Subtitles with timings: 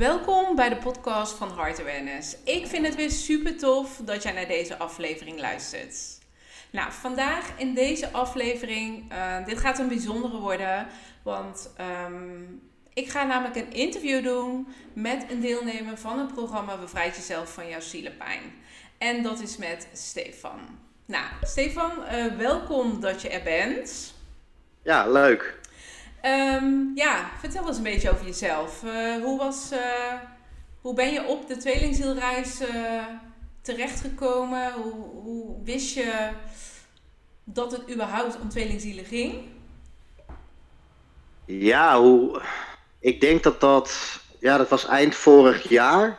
[0.00, 2.36] Welkom bij de podcast van Heart Awareness.
[2.44, 5.96] Ik vind het weer super tof dat jij naar deze aflevering luistert.
[6.70, 10.86] Nou, vandaag in deze aflevering, uh, dit gaat een bijzondere worden,
[11.22, 11.70] want
[12.06, 12.62] um,
[12.92, 17.68] ik ga namelijk een interview doen met een deelnemer van het programma Bevrijd Jezelf van
[17.68, 18.42] Jouw Zielenpijn.
[18.98, 20.60] En dat is met Stefan.
[21.06, 24.14] Nou, Stefan, uh, welkom dat je er bent.
[24.82, 25.59] Ja, leuk.
[26.24, 28.82] Um, ja, vertel eens een beetje over jezelf.
[28.82, 30.12] Uh, hoe, was, uh,
[30.80, 33.02] hoe ben je op de tweelingzielreis uh,
[33.62, 34.72] terechtgekomen?
[34.72, 36.30] Hoe, hoe wist je
[37.44, 39.34] dat het überhaupt om tweelingzielen ging?
[41.44, 42.42] Ja, hoe,
[42.98, 46.18] ik denk dat dat, ja, dat was eind vorig jaar.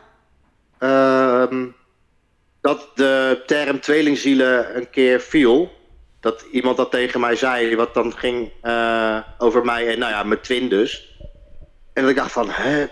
[0.80, 1.66] Uh,
[2.62, 5.72] dat de term tweelingzielen een keer viel
[6.22, 10.24] dat iemand dat tegen mij zei, wat dan ging uh, over mij en nou ja,
[10.24, 11.20] mijn twin dus.
[11.94, 12.86] En dat ik dacht van, hè,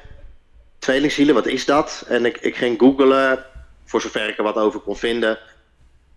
[0.80, 2.06] tweelingzielen, wat is dat?
[2.08, 3.46] En ik, ik ging googlen,
[3.86, 5.40] voor zover ik er wat over kon vinden.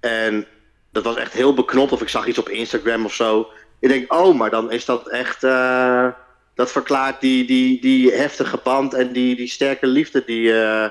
[0.01, 0.47] En
[0.93, 3.49] dat was echt heel beknopt, of ik zag iets op Instagram of zo.
[3.81, 6.09] Ik denk, oh, maar dan is dat echt, uh,
[6.55, 10.89] dat verklaart die, die, die heftige band en die, die sterke liefde die, uh,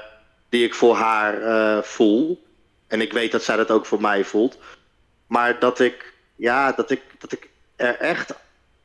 [0.49, 2.43] die ik voor haar voel.
[2.87, 4.57] En ik weet dat zij dat ook voor mij voelt.
[5.27, 6.10] Maar dat ik
[6.41, 8.33] ja, dat ik, dat ik er echt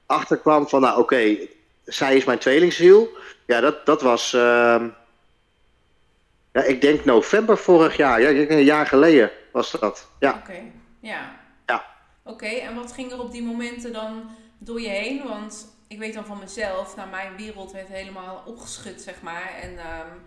[0.07, 1.37] achter kwam van, nou oké,
[1.85, 3.09] zij is mijn tweelingziel.
[3.47, 4.85] Ja, dat, dat was, uh,
[6.53, 8.21] ja, ik denk november vorig jaar.
[8.21, 10.09] Ja, een jaar geleden was dat.
[10.19, 10.35] Ja.
[10.35, 10.63] Oké,
[11.01, 11.37] ja.
[11.67, 11.85] Ja.
[12.23, 15.23] Oké, en wat ging er op die momenten dan door je heen?
[15.29, 19.55] Want ik weet dan van mezelf, nou mijn wereld werd helemaal opgeschud, zeg maar.
[19.63, 20.23] En um,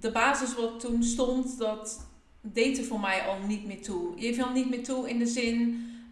[0.00, 2.06] de basis wat toen stond, dat
[2.52, 4.12] deed er voor mij al niet meer toe.
[4.16, 5.58] Je viel niet meer toe in de zin,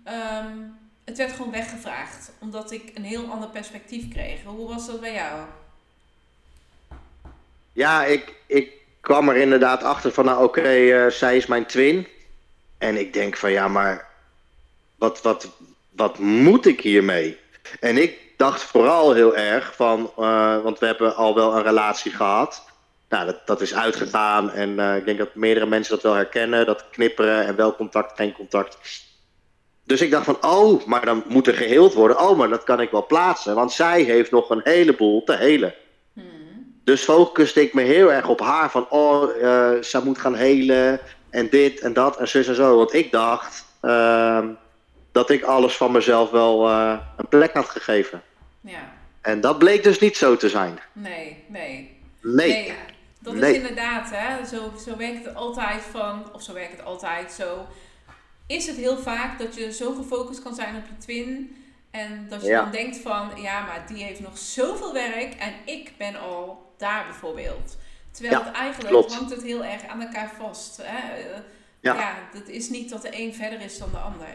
[0.07, 2.33] um, het werd gewoon weggevraagd.
[2.41, 4.43] Omdat ik een heel ander perspectief kreeg.
[4.45, 5.41] Hoe was dat bij jou?
[7.73, 12.07] Ja, ik, ik kwam er inderdaad achter van, nou oké, uh, zij is mijn twin.
[12.79, 14.09] En ik denk van, ja, maar
[14.97, 15.49] wat, wat,
[15.91, 17.39] wat moet ik hiermee?
[17.81, 22.13] En ik dacht vooral heel erg van, uh, want we hebben al wel een relatie
[22.13, 22.72] gehad
[23.13, 26.67] nou, dat, dat is uitgegaan en uh, ik denk dat meerdere mensen dat wel herkennen.
[26.67, 28.79] Dat knipperen en wel contact, geen contact.
[29.85, 32.21] Dus ik dacht van, oh, maar dan moet er geheeld worden.
[32.21, 35.75] Oh, maar dat kan ik wel plaatsen, want zij heeft nog een heleboel te helen.
[36.13, 36.25] Hmm.
[36.85, 41.01] Dus focuste ik me heel erg op haar van, oh, uh, zij moet gaan helen
[41.31, 42.77] en dit en dat en zus en zo.
[42.77, 44.45] Want ik dacht uh,
[45.13, 48.23] dat ik alles van mezelf wel uh, een plek had gegeven.
[48.61, 48.93] Ja.
[49.21, 50.79] En dat bleek dus niet zo te zijn.
[50.93, 52.01] Nee, nee.
[52.23, 52.49] Nee.
[52.49, 52.75] nee.
[53.23, 57.33] Dat is inderdaad, hè, zo, zo werkt het altijd van, of zo werkt het altijd
[57.33, 57.67] zo.
[58.47, 61.57] Is het heel vaak dat je zo gefocust kan zijn op je twin.
[61.91, 65.93] En dat je dan denkt van, ja, maar die heeft nog zoveel werk en ik
[65.99, 67.77] ben al daar bijvoorbeeld.
[68.11, 69.15] Terwijl ja, het eigenlijk klopt.
[69.15, 70.81] hangt het heel erg aan elkaar vast.
[70.83, 71.19] Hè?
[71.81, 71.95] Ja.
[71.95, 74.27] ja, het is niet dat de een verder is dan de ander.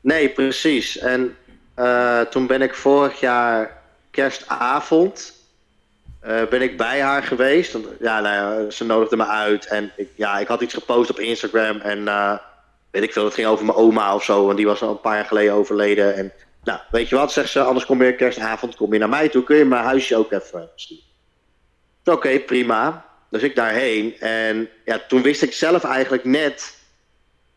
[0.00, 0.98] Nee, precies.
[0.98, 1.36] En
[1.78, 5.33] uh, toen ben ik vorig jaar kerstavond
[6.26, 7.76] uh, ben ik bij haar geweest.
[8.00, 9.66] Ja, nou ja, ze nodigde me uit.
[9.66, 11.80] En ik, ja, ik had iets gepost op Instagram.
[11.80, 12.38] En uh,
[12.90, 14.44] weet ik veel, het ging over mijn oma of zo.
[14.44, 16.14] Want die was al een paar jaar geleden overleden.
[16.14, 16.32] En
[16.64, 19.44] nou, weet je wat, zegt ze, anders kom je kerstavond kom je naar mij toe.
[19.44, 21.02] Kun je mijn huisje ook even sturen?
[22.04, 23.04] Oké, okay, prima.
[23.30, 24.20] Dus ik daarheen.
[24.20, 26.78] En ja, toen wist ik zelf eigenlijk net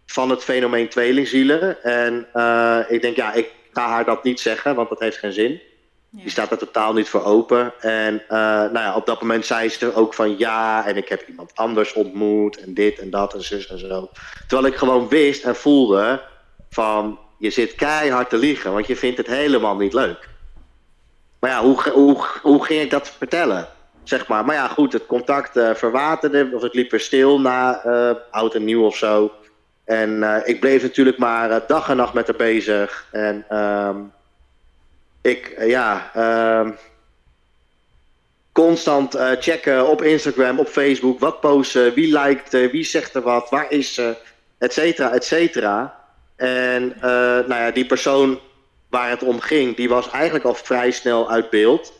[0.05, 1.83] van het fenomeen tweelingzielen.
[1.83, 2.27] En
[2.89, 5.61] ik denk, ja, ik ga haar dat niet zeggen, want dat heeft geen zin.
[6.09, 6.21] Ja.
[6.21, 7.73] Die staat er totaal niet voor open.
[7.79, 11.09] En uh, nou ja, op dat moment zei ze er ook van ja, en ik
[11.09, 14.09] heb iemand anders ontmoet en dit en dat en zus en zo.
[14.47, 16.21] Terwijl ik gewoon wist en voelde
[16.69, 20.29] van je zit keihard te liegen, want je vindt het helemaal niet leuk.
[21.39, 23.67] Maar ja, hoe, hoe, hoe ging ik dat vertellen?
[24.03, 24.45] Zeg maar.
[24.45, 28.55] maar ja, goed, het contact uh, verwaterde, of het liep weer stil na uh, oud
[28.55, 29.31] en nieuw of zo.
[29.85, 33.07] En ik bleef natuurlijk maar dag en nacht met haar bezig.
[33.11, 34.11] En um,
[35.27, 36.69] ik, uh, ja, uh,
[38.51, 43.49] constant uh, checken op Instagram, op Facebook, wat posten, wie liked, wie zegt er wat,
[43.49, 44.15] waar is ze,
[44.57, 46.05] et cetera, et cetera.
[46.35, 47.01] En uh,
[47.49, 48.39] nou ja, die persoon
[48.89, 51.93] waar het om ging, die was eigenlijk al vrij snel uit beeld.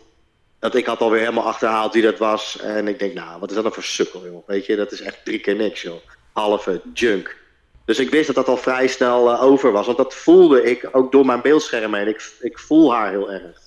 [0.60, 2.60] Dat ik had alweer helemaal achterhaald wie dat was.
[2.60, 4.48] En ik denk, nou, wat is dat nou voor sukkel, joh.
[4.48, 6.02] Weet je, dat is echt drie keer niks, joh.
[6.34, 7.36] Halve junk.
[7.88, 9.86] Dus ik wist dat dat al vrij snel uh, over was.
[9.86, 12.08] Want dat voelde ik ook door mijn beeldscherm heen.
[12.08, 13.60] Ik, ik voel haar heel erg.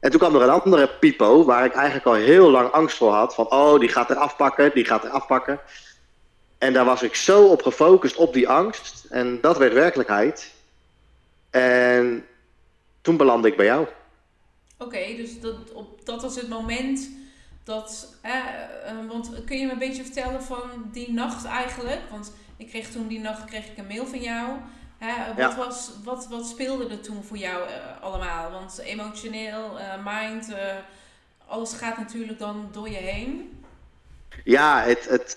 [0.00, 3.12] En toen kwam er een andere Pipo, waar ik eigenlijk al heel lang angst voor
[3.12, 3.34] had.
[3.34, 5.60] Van, oh, die gaat er afpakken, die gaat er afpakken.
[6.58, 9.06] En daar was ik zo op gefocust, op die angst.
[9.10, 10.52] En dat werd werkelijkheid.
[11.50, 12.26] En
[13.00, 13.86] toen belandde ik bij jou.
[14.78, 17.10] Oké, dus dat, op, dat was het moment
[17.64, 18.32] dat, eh,
[19.08, 22.00] want kun je me een beetje vertellen van die nacht eigenlijk?
[22.10, 24.48] Want ik kreeg toen die nacht kreeg ik een mail van jou.
[24.98, 28.50] Hè, wat, was, wat, wat speelde er toen voor jou uh, allemaal?
[28.50, 30.56] Want emotioneel, uh, mind, uh,
[31.46, 33.62] alles gaat natuurlijk dan door je heen.
[34.44, 35.30] Ja, het, het,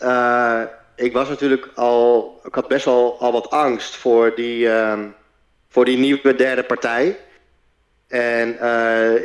[0.95, 2.39] ik was natuurlijk al.
[2.43, 5.07] Ik had best wel al wat angst voor die, ehm,
[5.69, 7.19] voor die nieuwe derde partij.
[8.07, 8.49] En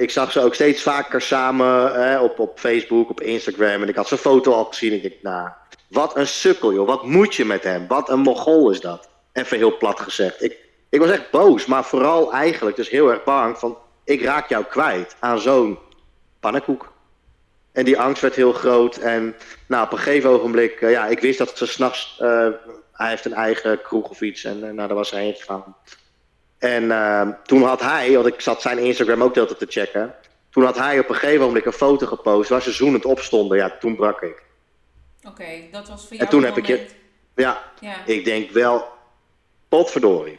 [0.01, 3.83] ik zag ze ook steeds vaker samen op, op Facebook, op Instagram.
[3.83, 4.91] En ik had zijn foto al gezien.
[4.91, 5.49] En ik dacht, nou,
[5.89, 6.87] wat een sukkel joh.
[6.87, 7.87] Wat moet je met hem?
[7.87, 9.09] Wat een mogol is dat.
[9.33, 10.43] Even heel plat gezegd.
[10.43, 10.57] Ik,
[10.89, 13.79] ik was echt boos, maar vooral eigenlijk dus heel erg bang van...
[14.05, 15.79] ik raak jou kwijt aan zo'n
[16.41, 16.93] pannenkoek.
[17.73, 18.97] En die angst werd heel groot.
[18.97, 19.35] En
[19.67, 22.19] nou, op een gegeven ogenblik, uh, ja, ik wist dat ze s'nachts...
[22.23, 22.49] Uh,
[22.93, 25.77] hij heeft een eigen kroeg of iets en uh, nou, daar was hij heen gegaan.
[26.59, 30.15] En ehm, toen had hij, want ik zat zijn Instagram ook de te checken...
[30.51, 33.59] toen had hij op een gegeven moment een foto gepost waar ze zoenend opstonden.
[33.59, 34.46] Ja, toen brak ik.
[35.27, 36.87] Oké, dat was voor jou En toen heb ik je...
[37.35, 38.89] Ja, ja, ik denk wel,
[39.69, 40.39] potverdorie.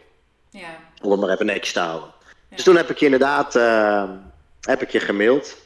[0.50, 0.80] Ja.
[1.02, 2.12] Om het maar even netjes te houden.
[2.50, 4.10] Dus toen heb ik je inderdaad uh,
[4.62, 5.58] heb ik je gemaild.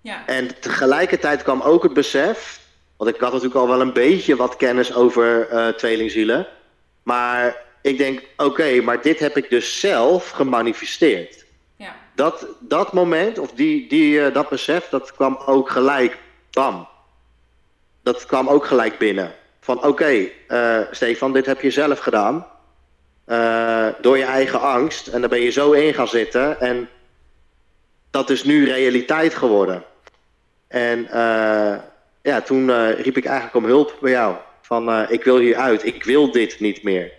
[0.00, 0.26] Ja.
[0.26, 2.60] En tegelijkertijd kwam ook het besef,
[2.96, 6.46] want ik had natuurlijk al wel een beetje wat kennis over uh, tweelingzielen.
[7.02, 11.44] Maar ik denk, oké, maar dit heb ik dus zelf gemanifesteerd.
[11.76, 11.96] Ja.
[12.14, 16.18] Dat, dat moment, of die, die, uh, dat besef, dat kwam ook gelijk,
[16.50, 16.88] bam.
[18.02, 19.32] Dat kwam ook gelijk binnen.
[19.60, 22.46] Van oké, okay, uh, Stefan, dit heb je zelf gedaan.
[23.26, 25.06] Uh, door je eigen angst.
[25.06, 26.60] En daar ben je zo in gaan zitten.
[26.60, 26.88] En
[28.10, 29.84] dat is nu realiteit geworden.
[30.68, 31.74] En uh,
[32.22, 34.36] ja, toen riep ik eigenlijk om hulp bij jou.
[34.60, 37.12] Van ik wil hieruit, ik wil dit niet meer.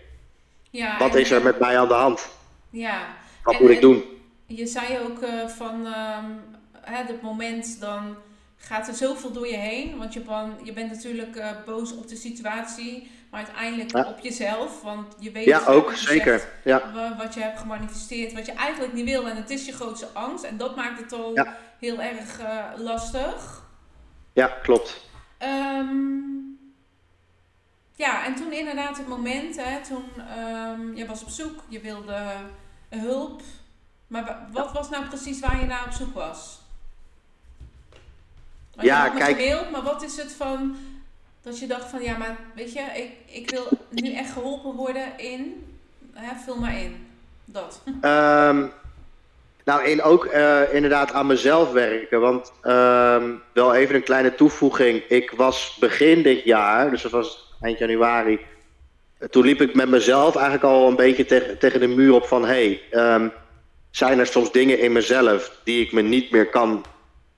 [0.70, 2.28] Ja, Wat is er met mij aan de hand?
[2.70, 3.06] Ja.
[3.42, 4.04] Wat en, moet ik doen?
[4.46, 5.18] Je zei ook
[5.50, 6.40] van um,
[6.84, 8.16] het moment dan
[8.64, 9.98] gaat er zoveel door je heen.
[9.98, 14.82] Want je, ben, je bent natuurlijk uh, boos op de situatie, maar uiteindelijk op jezelf.
[14.82, 16.48] Want je weet ja, ook, zeker.
[16.64, 17.14] Ja.
[17.18, 19.28] wat je hebt gemanifesteerd, wat je eigenlijk niet wil.
[19.28, 20.44] En het is je grootste angst.
[20.44, 21.46] En dat maakt het al
[21.78, 23.62] heel erg uh, lastig.
[24.32, 25.00] Ja, klopt.
[25.42, 26.58] Um,
[27.96, 30.04] ja, en toen inderdaad het moment, hè, toen
[30.38, 32.22] um, je was op zoek, je wilde
[32.88, 33.42] hulp.
[34.06, 36.62] Maar wat was nou precies waar je naar op zoek was?
[38.76, 39.36] Maar ja, kijk.
[39.36, 40.76] Beeld, maar wat is het van
[41.42, 45.06] dat je dacht van ja, maar weet je, ik, ik wil nu echt geholpen worden
[45.16, 45.66] in,
[46.12, 47.06] hè, vul maar in,
[47.44, 47.82] dat.
[47.86, 48.72] Um,
[49.64, 55.02] nou, in ook uh, inderdaad aan mezelf werken, want um, wel even een kleine toevoeging.
[55.08, 58.40] Ik was begin dit jaar, dus dat was eind januari,
[59.30, 62.44] toen liep ik met mezelf eigenlijk al een beetje tegen, tegen de muur op van
[62.44, 63.32] hé, hey, um,
[63.90, 66.84] zijn er soms dingen in mezelf die ik me niet meer kan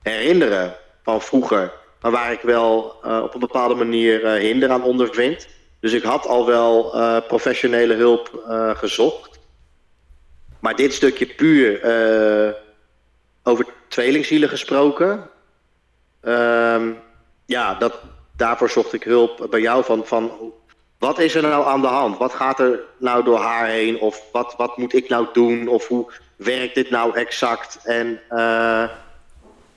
[0.01, 0.75] herinneren
[1.07, 1.73] van vroeger.
[2.01, 5.47] Maar waar ik wel uh, op een bepaalde manier uh, hinder aan ondervind.
[5.79, 8.43] Dus ik had al wel uh, professionele hulp
[8.77, 9.39] gezocht.
[10.59, 11.79] Maar dit stukje puur
[13.43, 15.29] over tweelingzielen gesproken.
[16.21, 16.99] Um,
[17.45, 17.93] ja, dat,
[18.35, 20.53] daarvoor zocht ik hulp bij jou van, van
[20.99, 22.17] wat is er nou aan de hand?
[22.17, 23.99] Wat gaat er nou door haar heen?
[23.99, 25.67] Of wat, wat moet ik nou doen?
[25.67, 27.79] Of hoe werkt dit nou exact?
[27.83, 28.89] En uh,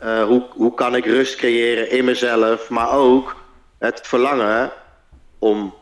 [0.01, 3.37] hoe, hoe kan ik rust creëren in mezelf, maar ook
[3.79, 4.73] het verlangen
[5.39, 5.75] om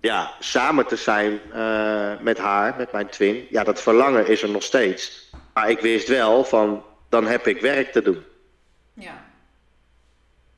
[0.00, 3.46] ja, samen te zijn uh, met haar, met mijn twin.
[3.50, 5.30] Ja, dat verlangen is er nog steeds.
[5.54, 8.24] Maar ik wist wel van, dan heb ik werk te doen.
[8.94, 9.24] Ja.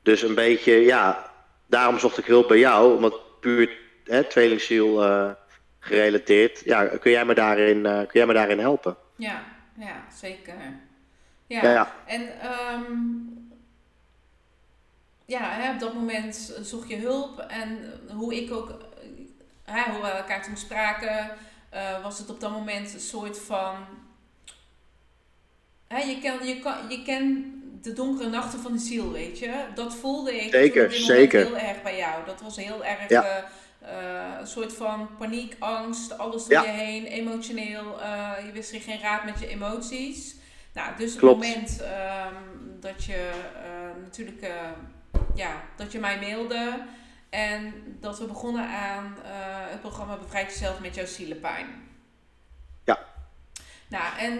[0.03, 1.31] Dus een beetje, ja,
[1.67, 3.69] daarom zocht ik hulp bij jou, omdat puur
[4.03, 5.29] hè, tweelingziel uh,
[5.79, 6.61] gerelateerd.
[6.63, 8.97] Ja, kun jij me daarin, kun jij me daarin helpen?
[9.15, 9.43] Ja,
[9.79, 10.53] ja zeker.
[11.47, 12.21] Ja, ja, en
[12.73, 13.35] um,
[15.25, 17.39] ja, hè, op dat moment zocht je hulp.
[17.39, 18.77] En hoe ik ook,
[19.63, 21.31] hè, hoe we elkaar toen spraken,
[21.73, 23.75] uh, was het op dat moment een soort van.
[25.87, 27.45] Hè, je, ken, je, kan, je kent
[27.81, 29.65] de donkere nachten van de ziel, weet je.
[29.75, 31.45] Dat voelde ik zeker, zeker.
[31.45, 32.25] heel erg bij jou.
[32.25, 33.23] Dat was heel erg ja.
[33.23, 37.99] uh, uh, een soort van paniek, angst, alles door je heen, emotioneel.
[38.45, 40.35] je wist geen raad met je emoties.
[40.75, 41.45] Nou, dus Klopt.
[41.45, 44.49] het moment um, dat je uh, natuurlijk, uh,
[45.35, 46.83] ja, dat je mij mailde
[47.29, 49.31] en dat we begonnen aan uh,
[49.71, 51.67] het programma Bevrijd Jezelf met jouw zielenpijn.
[52.83, 52.99] Ja.
[53.87, 54.37] Nou, en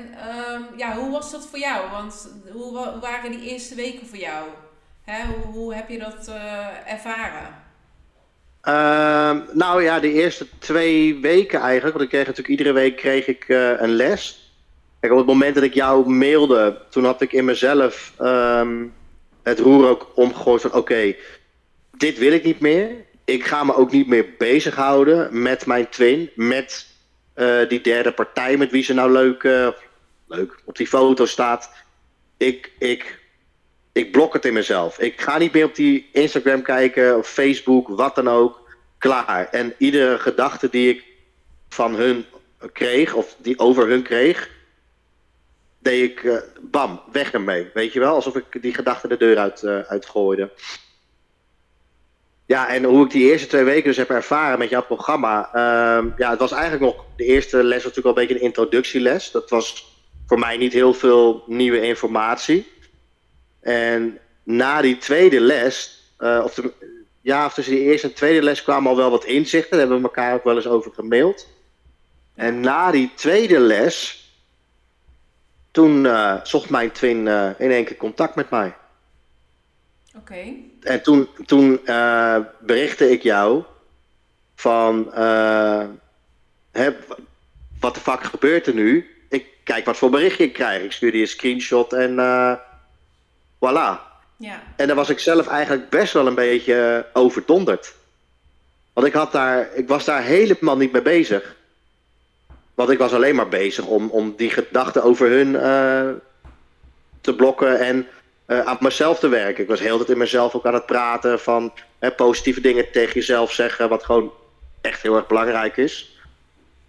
[0.52, 1.90] um, ja, hoe was dat voor jou?
[1.90, 4.48] Want hoe, hoe waren die eerste weken voor jou?
[5.04, 6.32] Hè, hoe, hoe heb je dat
[6.86, 7.64] ervaren?
[8.64, 11.98] Uh, nou ja, de eerste twee weken eigenlijk.
[11.98, 14.45] Want ik kreeg natuurlijk iedere week kreeg ik een les
[15.12, 18.94] op het moment dat ik jou mailde, toen had ik in mezelf um,
[19.44, 21.16] het roer ook omgegooid van oké,
[21.98, 22.90] dit wil ik niet meer.
[23.26, 26.88] Ik ga me ook niet meer bezighouden met mijn twin, met
[27.34, 29.68] eh, die derde partij met wie ze nou leuk, uh,
[30.28, 31.70] leuk op die foto staat.
[32.38, 33.20] Ik, ik,
[33.92, 35.00] ik blok het in mezelf.
[35.00, 38.64] Ik ga niet meer op die Instagram kijken of Facebook, wat dan ook.
[38.98, 39.48] Klaar.
[39.52, 41.04] En iedere gedachte die ik
[41.70, 42.26] van hun
[42.72, 44.50] kreeg, of die over hun kreeg,
[45.86, 47.70] deed ik, uh, bam, weg ermee.
[47.74, 50.52] Weet je wel, alsof ik die gedachte de deur uit, uh, uitgooide.
[52.46, 55.48] Ja, en hoe ik die eerste twee weken dus heb ervaren met jouw programma.
[55.48, 58.48] Uh, ja, het was eigenlijk nog, de eerste les was natuurlijk al een beetje een
[58.48, 59.32] introductieles.
[59.32, 59.94] Dat was
[60.28, 62.68] voor mij niet heel veel nieuwe informatie.
[63.62, 66.60] En na die tweede les, uh, of
[67.22, 69.72] ja, of tussen die eerste en tweede les kwamen al wel wat inzichten.
[69.72, 71.48] Daar hebben we elkaar ook wel eens over gemaild.
[72.36, 74.25] En na die tweede les,
[75.76, 78.76] toen uh, zocht mijn twin uh, in één keer contact met mij.
[80.08, 80.18] Oké.
[80.18, 80.64] Okay.
[80.82, 83.64] En toen, toen uh, berichtte ik jou
[84.56, 85.12] van,
[86.72, 86.96] hè,
[87.80, 89.10] wat de fuck gebeurt er nu?
[89.30, 90.84] Ik kijk wat voor berichtje ik krijg.
[90.84, 92.12] Ik stuurde je een screenshot en
[93.56, 94.00] voilà.
[94.38, 94.64] Ja.
[94.76, 97.94] En daar was ik zelf eigenlijk best wel een beetje overdonderd.
[98.94, 101.55] Want ik, had daar, ik was daar helemaal niet mee bezig.
[102.76, 106.10] Want ik was alleen maar bezig om, om die gedachten over hun uh,
[107.22, 108.08] te blokken en
[108.48, 109.64] uh, aan mezelf te werken.
[109.64, 113.14] Ik was heel tijd in mezelf ook aan het praten van hè, positieve dingen tegen
[113.14, 114.32] jezelf zeggen, wat gewoon
[114.82, 116.20] echt heel erg belangrijk is.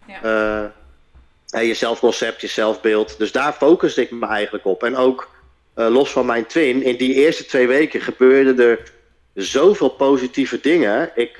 [0.07, 0.23] Ja.
[0.25, 0.64] Uh,
[1.50, 3.19] en je zelfconcept, je zelfbeeld.
[3.19, 4.83] Dus daar focuste ik me eigenlijk op.
[4.83, 5.28] En ook
[5.75, 8.93] los van mijn twin, in die eerste twee weken gebeurden er
[9.35, 11.11] zoveel positieve dingen.
[11.14, 11.37] Ik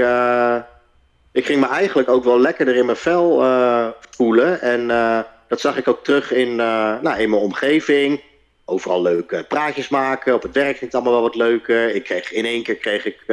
[1.37, 4.61] ik ging me eigenlijk ook wel lekkerder in mijn vel uh, voelen.
[4.61, 8.23] En uh, dat zag ik ook terug in, uh, nou, in mijn omgeving.
[8.65, 10.35] Overal leuke praatjes maken.
[10.35, 11.95] Op het werk ging het allemaal wel wat leuker.
[11.95, 13.25] Ik kreeg, in één keer kreeg ik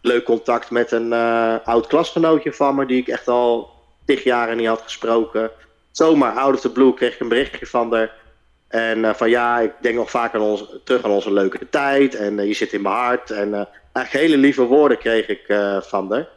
[0.00, 1.12] leuk contact met een
[1.64, 2.86] oud klasgenootje van me...
[2.86, 3.70] die ik echt al
[4.04, 5.50] tig jaren niet had gesproken.
[5.90, 8.12] Zomaar, out of the blue, kreeg ik een berichtje van haar.
[8.68, 12.14] En van ja, ik denk nog vaak aan ons, terug aan onze leuke tijd.
[12.14, 13.30] En je zit in mijn hart.
[13.30, 13.54] En
[13.92, 15.44] eigenlijk hele lieve woorden kreeg ik
[15.80, 16.28] van haar.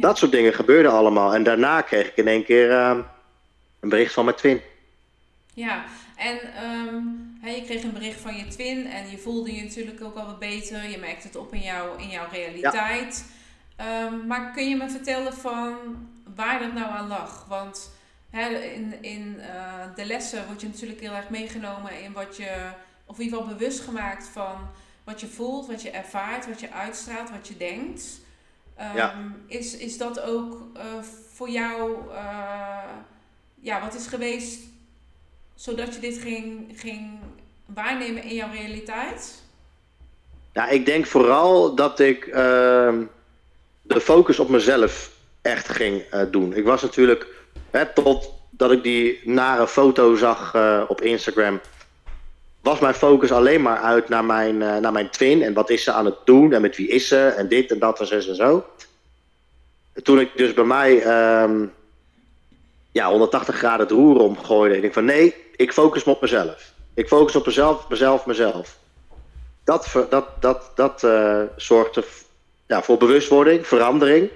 [0.00, 1.34] Dat soort dingen gebeurden allemaal.
[1.34, 2.98] En daarna kreeg ik in één keer uh,
[3.80, 4.60] een bericht van mijn twin.
[5.54, 5.84] Ja,
[6.16, 10.02] en um, he, je kreeg een bericht van je twin en je voelde je natuurlijk
[10.02, 10.90] ook al wat beter.
[10.90, 13.24] Je merkte het op in, jou, in jouw realiteit.
[13.76, 14.04] Ja.
[14.04, 15.74] Um, maar kun je me vertellen van
[16.34, 17.46] waar dat nou aan lag?
[17.48, 17.90] Want
[18.74, 22.50] in, in uh, de lessen word je natuurlijk heel erg meegenomen in wat je,
[23.06, 24.68] of in ieder geval bewust gemaakt van
[25.04, 28.20] wat je voelt, wat je ervaart, wat je uitstraalt, wat je denkt.
[28.80, 29.14] Um, ja.
[29.46, 30.82] is, is dat ook uh,
[31.32, 32.78] voor jou, uh,
[33.60, 34.60] ja, wat is geweest
[35.54, 37.18] zodat je dit ging, ging
[37.66, 39.42] waarnemen in jouw realiteit?
[40.52, 42.34] Ja, ik denk vooral dat ik uh,
[43.82, 45.10] de focus op mezelf
[45.42, 46.54] echt ging uh, doen.
[46.54, 47.26] Ik was natuurlijk,
[47.70, 50.54] hè, totdat ik die nare foto zag
[50.88, 51.60] op Instagram,
[52.62, 55.42] was mijn focus alleen maar uit naar mijn, uh, naar mijn twin.
[55.42, 57.78] En wat is ze aan het doen en met wie is ze en dit en
[57.78, 58.66] dat en zo en zo.
[60.02, 60.92] Toen ik dus bij mij
[61.42, 61.72] um,
[62.92, 64.74] ja, 180 graden het roer omgooide.
[64.74, 66.72] Ik denk van nee, ik focus me op mezelf.
[66.94, 68.76] Ik focus op mezelf, mezelf, mezelf.
[69.64, 72.04] Dat, dat, dat, dat uh, zorgde
[72.66, 74.30] ja, voor bewustwording, verandering.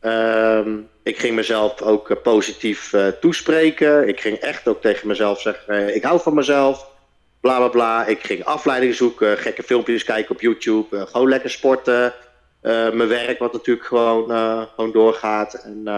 [0.00, 4.08] Um, ik ging mezelf ook uh, positief toespreken.
[4.08, 6.92] Ik ging echt ook tegen mezelf zeggen: ik hou van mezelf
[7.44, 8.06] bla bla bla.
[8.06, 12.14] Ik ging afleidingen zoeken, gekke filmpjes kijken op YouTube, uh, gewoon lekker sporten.
[12.62, 15.54] Uh, mijn werk, wat natuurlijk gewoon, uh, gewoon doorgaat.
[15.54, 15.88] En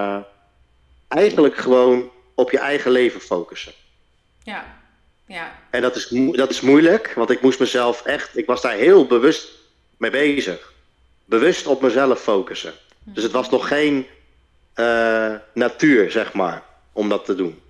[1.09, 3.73] eigenlijk gewoon op je eigen leven focussen.
[4.43, 4.77] Ja,
[5.27, 5.53] ja.
[5.71, 9.07] En dat is, dat is moeilijk, want ik moest mezelf echt, ik was daar heel
[9.07, 9.49] bewust
[9.97, 10.73] mee bezig.
[11.25, 12.73] Bewust op mezelf focussen.
[13.05, 13.13] Hm.
[13.13, 14.07] Dus het was nog geen
[15.53, 16.63] natuur, zeg maar,
[16.93, 17.61] om dat te doen.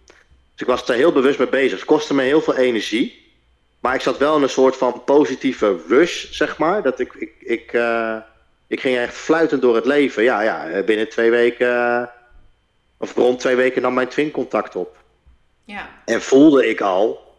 [0.52, 1.78] Dus ik was daar heel bewust mee bezig.
[1.78, 3.24] Het kostte me heel veel energie.
[3.86, 6.82] Maar ik zat wel in een soort van positieve rush, zeg maar.
[6.82, 8.16] Dat ik, ik, ik, uh,
[8.66, 10.22] ik ging echt fluitend door het leven.
[10.22, 12.02] Ja, ja binnen twee weken, uh,
[12.98, 14.96] of rond twee weken nam mijn twin contact op.
[15.64, 15.88] Ja.
[16.04, 17.34] En voelde ik al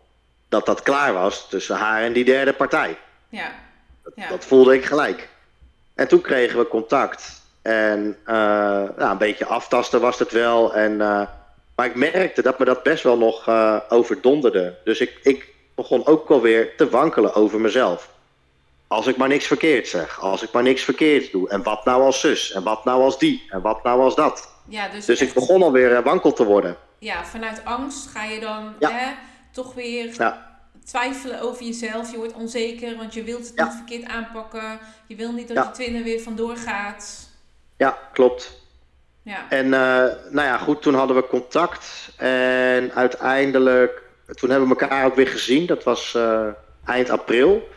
[0.49, 2.97] dat dat klaar was tussen haar en die derde partij.
[3.29, 3.51] Ja.
[4.03, 4.27] Dat, ja.
[4.27, 5.29] dat voelde ik gelijk.
[5.95, 7.41] En toen kregen we contact.
[7.61, 8.35] En uh,
[8.97, 10.73] nou, een beetje aftasten was het wel.
[10.73, 10.97] En,
[11.75, 13.49] maar ik merkte dat me dat best wel nog
[13.89, 14.75] overdonderde.
[14.83, 18.09] Dus ik, ik, begon ook alweer te wankelen over mezelf.
[18.87, 21.49] Als ik maar niks verkeerd zeg, als ik maar niks verkeerd doe.
[21.49, 24.49] En wat nou als zus, en wat nou als die, en wat nou als dat.
[24.67, 25.29] Ja, dus dus echt...
[25.29, 26.77] ik begon alweer wankel te worden.
[26.99, 28.91] Ja, vanuit angst ga je dan ja.
[28.91, 29.13] hè,
[29.51, 30.59] toch weer ja.
[30.85, 32.11] twijfelen over jezelf.
[32.11, 34.79] Je wordt onzeker, want je wilt het niet verkeerd aanpakken.
[35.07, 37.29] Je wil niet dat je twin er weer vandoor gaat.
[37.77, 38.61] Ja, klopt.
[39.21, 39.45] Ja.
[39.49, 42.09] En eh, nou ja, goed, toen hadden we contact.
[42.17, 44.01] En uiteindelijk,
[44.35, 45.65] toen hebben we elkaar ook weer gezien.
[45.65, 46.47] Dat was eh,
[46.85, 47.69] eind april.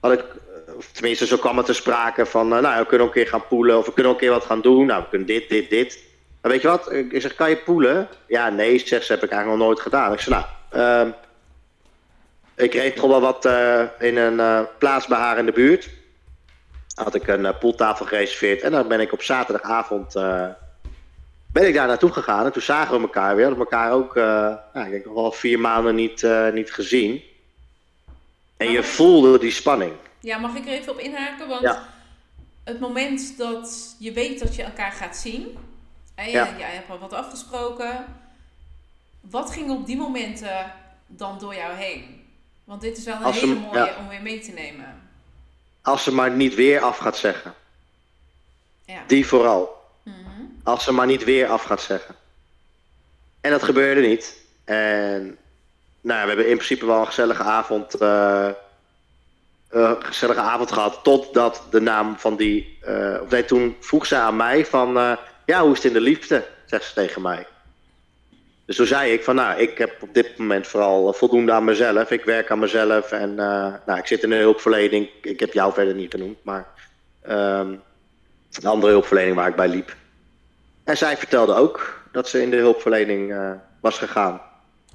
[0.00, 3.14] Had ik, eh, tenminste, zo kwam het ter sprake van, eh, nou, we kunnen ook
[3.14, 3.78] een keer gaan poelen.
[3.78, 4.86] Of we kunnen ook een keer wat gaan doen.
[4.86, 5.98] Nou, we kunnen dit, dit, dit.
[6.42, 6.92] Maar weet je wat?
[6.92, 8.08] Ik zeg, kan je poelen?
[8.26, 10.12] Ja, nee, zegt ze, heb ik eigenlijk nog nooit gedaan.
[10.12, 11.10] Ik zeg, nou, ehm,
[12.54, 13.44] ik regel wel wat
[13.98, 15.90] in een plaats bij haar in de buurt.
[16.94, 18.62] Had ik een poeltafel gereserveerd.
[18.62, 20.14] En dan ben ik op zaterdagavond
[21.54, 22.44] ben ik daar naartoe gegaan.
[22.44, 23.48] En toen zagen we elkaar weer.
[23.48, 24.22] We hadden elkaar ook, eh,
[24.74, 27.22] ja, ik denk nog wel vier maanden niet, eh, niet gezien.
[28.56, 29.92] En je voelde die spanning.
[30.20, 31.48] ja, mag ik er even op inhaken?
[31.48, 31.88] Want Ja.
[32.64, 35.58] het moment dat je weet dat je elkaar gaat zien.
[36.14, 36.48] En Ja.
[36.58, 38.04] jij hebt al wat afgesproken.
[39.20, 40.72] Wat ging op die momenten
[41.06, 42.22] dan door jou heen?
[42.64, 43.96] Want dit is wel een Als hele mooie ja.
[43.98, 45.02] om weer mee te nemen.
[45.82, 47.54] Als ze maar niet weer af gaat zeggen.
[48.84, 49.02] Ja.
[49.06, 49.82] Die vooral.
[50.02, 50.33] Mhm.
[50.64, 52.14] Als ze maar niet weer af gaat zeggen.
[53.40, 54.36] En dat gebeurde niet.
[54.64, 55.38] En
[56.00, 58.50] nou, we hebben in principe wel een gezellige avond, eh,
[59.98, 61.00] gezellige avond gehad.
[61.02, 62.78] Totdat de naam van die.
[62.80, 64.96] eh, of toen vroeg ze aan mij van.
[64.98, 65.16] eh,
[65.46, 66.46] ja, hoe is het in de liefde?
[66.66, 67.46] Zegt ze tegen mij.
[68.66, 72.10] Dus toen zei ik van, nou, ik heb op dit moment vooral voldoende aan mezelf.
[72.10, 75.08] Ik werk aan mezelf en nou, ik zit in een hulpverlening.
[75.22, 76.66] Ik heb jou verder niet genoemd, maar
[77.22, 77.68] ehm,
[78.52, 79.96] een andere hulpverlening waar ik bij liep.
[80.84, 83.50] En zij vertelde ook dat ze in de hulpverlening eh,
[83.80, 84.40] was gegaan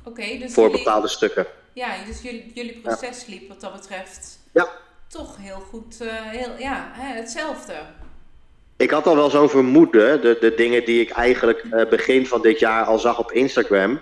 [0.03, 1.45] Oké, dus voor jullie, bepaalde stukken.
[1.73, 4.67] ja, dus jullie, jullie proces liep wat dat betreft Ja.
[5.07, 7.73] toch heel goed, eh, heel, ja, hè, hetzelfde.
[8.77, 12.41] Ik had al wel zo'n vermoeden, de, de dingen die ik eigenlijk eh, begin van
[12.41, 13.99] dit jaar al zag op Instagram.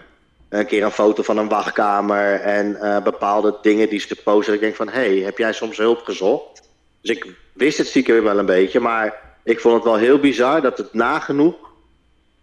[0.50, 4.54] Een keer een foto van een wachtkamer en bepaalde dingen die ze posten.
[4.54, 6.62] Ik denk van, hé, hey, heb jij soms hulp gezocht?
[7.02, 10.62] Dus ik wist het stiekem wel een beetje, maar ik vond het wel heel bizar
[10.62, 11.67] dat het nagenoeg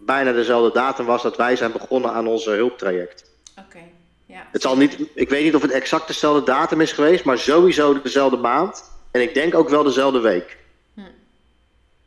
[0.04, 3.30] bijna dezelfde datum was dat wij zijn begonnen aan onze hulptraject.
[3.58, 3.78] Oké,
[4.26, 4.46] ja.
[4.52, 8.02] Het zal niet, ik weet niet of het exact dezelfde datum is geweest, maar sowieso
[8.02, 8.92] dezelfde maand.
[9.10, 10.56] En ik denk ook wel dezelfde week.
[10.94, 11.00] Hm.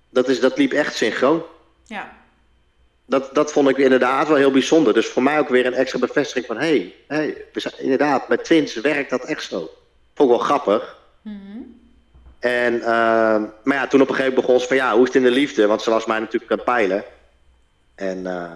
[0.10, 1.44] Dat, is, dat liep echt synchroon.
[1.86, 2.16] Ja,
[3.06, 4.94] Dat, dat vond ik inderdaad wel heel bijzonder.
[4.94, 6.58] Dus voor mij ook weer een extra bevestiging van...
[6.58, 9.58] hé, hey, hey, we zijn- inderdaad, met twins werkt dat echt zo.
[10.16, 10.98] Vond ik wel grappig.
[11.22, 11.36] Mhm.
[12.40, 14.76] En, ehm, maar ja, toen op een gegeven moment begon ze van...
[14.76, 15.68] ja, hoe is het in de liefde?
[15.68, 17.04] Want ze was mij natuurlijk aan het peilen.
[17.98, 18.52] En eh,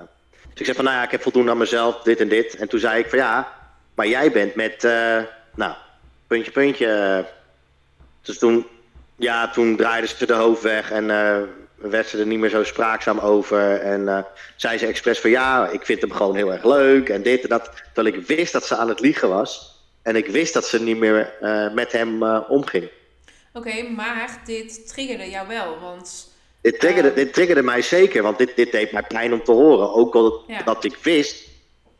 [0.53, 0.85] ik zei van...
[0.85, 2.55] nou ja, ik heb voldoende aan mezelf, dit en dit.
[2.55, 3.53] En toen zei ik van ja,
[3.95, 4.83] maar jij bent met...
[4.83, 5.17] eh,
[5.55, 5.73] nou,
[6.27, 7.25] puntje, puntje.
[8.21, 8.67] Dus toen,
[9.15, 11.41] ja, toen draaide ze de hoofd weg en eh,
[11.75, 13.79] werd ze er niet meer zo spraakzaam over.
[13.79, 14.25] En
[14.55, 17.49] zei ze expres van ja, ik vind hem gewoon heel erg leuk en dit en
[17.49, 17.71] dat.
[17.93, 19.79] Terwijl ik wist dat ze aan het liegen was.
[20.01, 21.33] En ik wist dat ze niet meer
[21.73, 22.89] met hem omging.
[23.53, 26.30] oké, maar dit triggerde jou wel, want
[26.61, 29.93] Dit triggerde, dit triggerde mij zeker, want dit, dit deed mij pijn om te horen.
[29.93, 30.63] Ook al dat, Ja.
[30.63, 31.49] dat ik wist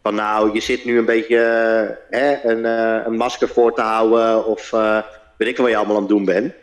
[0.01, 3.81] van nou, je zit nu een beetje eh, hè, een, eh, een masker voor te
[3.81, 5.01] houden of eh,
[5.37, 6.53] weet ik wat je allemaal aan het doen bent.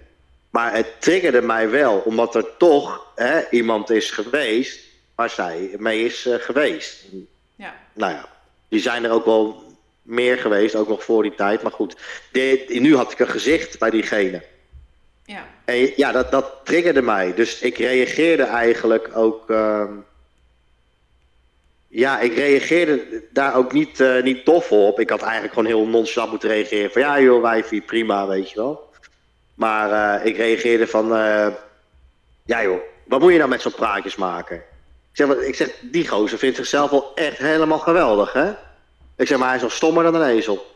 [0.51, 4.81] Maar het triggerde mij wel, omdat er toch hè, iemand is geweest
[5.15, 7.05] waar zij mee is geweest.
[7.57, 8.29] ja, Nou ja,
[8.69, 9.63] die zijn er ook wel
[10.03, 11.63] meer geweest, ook nog voor die tijd.
[11.63, 11.97] Maar goed,
[12.33, 14.43] dit, nu had ik een gezicht bij diegene.
[15.29, 17.35] Ja, En ja, dat, dat triggerde mij.
[17.35, 19.51] Dus ik reageerde eigenlijk ook.
[19.51, 19.93] ehm,
[21.89, 25.01] ja, ik reageerde daar ook niet, eh, niet tof op.
[25.01, 26.91] Ik had eigenlijk gewoon heel nonchalant moeten reageren.
[26.91, 28.91] Van ja, joh, wijfie, prima, weet je wel.
[29.55, 31.17] Maar eh, ik reageerde van.
[31.17, 31.47] eh,
[32.45, 34.57] ja, joh, wat moet je nou met zo'n praatjes maken?
[34.57, 34.63] Ik
[35.13, 38.51] zeg, wat- ik zeg, die gozer vindt zichzelf wel echt helemaal geweldig, hè?
[39.17, 40.67] Ik zeg, maar hij is nog stommer dan een ezel.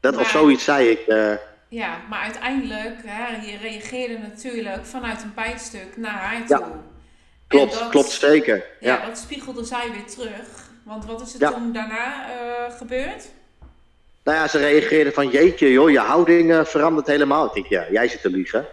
[0.00, 1.00] Dat, of zoiets zei ik.
[1.70, 2.00] Eh, ja.
[2.08, 6.66] Maar uiteindelijk, hè, je reageerde natuurlijk vanuit een pijnstuk naar haar toe.
[7.46, 8.64] Klopt, dat- klopt zeker.
[8.80, 9.06] Ja, ja.
[9.06, 10.68] dat spiegelde zij weer terug.
[10.84, 11.50] Want wat is er Ja.
[11.52, 13.28] toen daarna eh, gebeurd?
[14.24, 17.46] Nou ja, ze reageerde van jeetje joh, je houding eh, verandert helemaal.
[17.46, 18.66] Ik denk, ja, jij zit te liegen.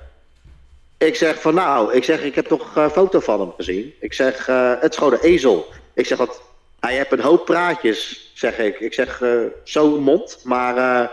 [0.98, 3.94] Ik zeg van nou, ik zeg, ik heb toch een foto van hem gezien.
[4.00, 5.68] Ik zeg, eh, het is gewoon een ezel.
[5.94, 6.42] Ik zeg, wat,
[6.80, 8.80] hij heeft een hoop praatjes, zeg ik.
[8.80, 9.30] Ik zeg, eh
[9.64, 11.12] zo'n mond, maar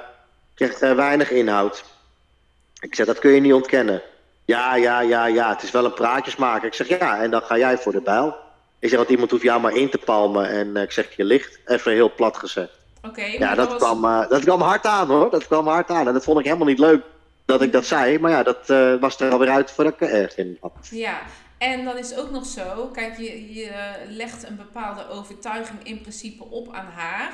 [0.56, 1.84] ik zeg, eh, weinig inhoud.
[2.80, 4.02] Ik zeg, dat kun je niet ontkennen.
[4.44, 6.66] Ja, ja, ja, ja, het is wel een praatjesmaker.
[6.66, 8.36] Ik zeg, ja, en dan ga jij voor de bijl.
[8.78, 10.48] Ik zeg, want iemand hoeft jou maar in te palmen.
[10.48, 12.70] En eh, ik zeg, je ligt, even heel plat gezegd.
[13.02, 13.76] Oké, Ja, dat, was...
[13.76, 15.30] kwam, eh, dat kwam hard aan hoor.
[15.30, 16.06] Dat kwam hard aan.
[16.06, 17.02] En dat vond ik helemaal niet leuk
[17.44, 18.18] dat ik dat zei.
[18.18, 18.66] Maar ja, dat
[19.00, 20.72] was er alweer uit voordat ik er erg in had.
[20.90, 21.20] Ja,
[21.58, 23.70] en dan is het ook nog zo, kijk, je, je
[24.08, 27.32] legt een bepaalde overtuiging in principe op aan haar.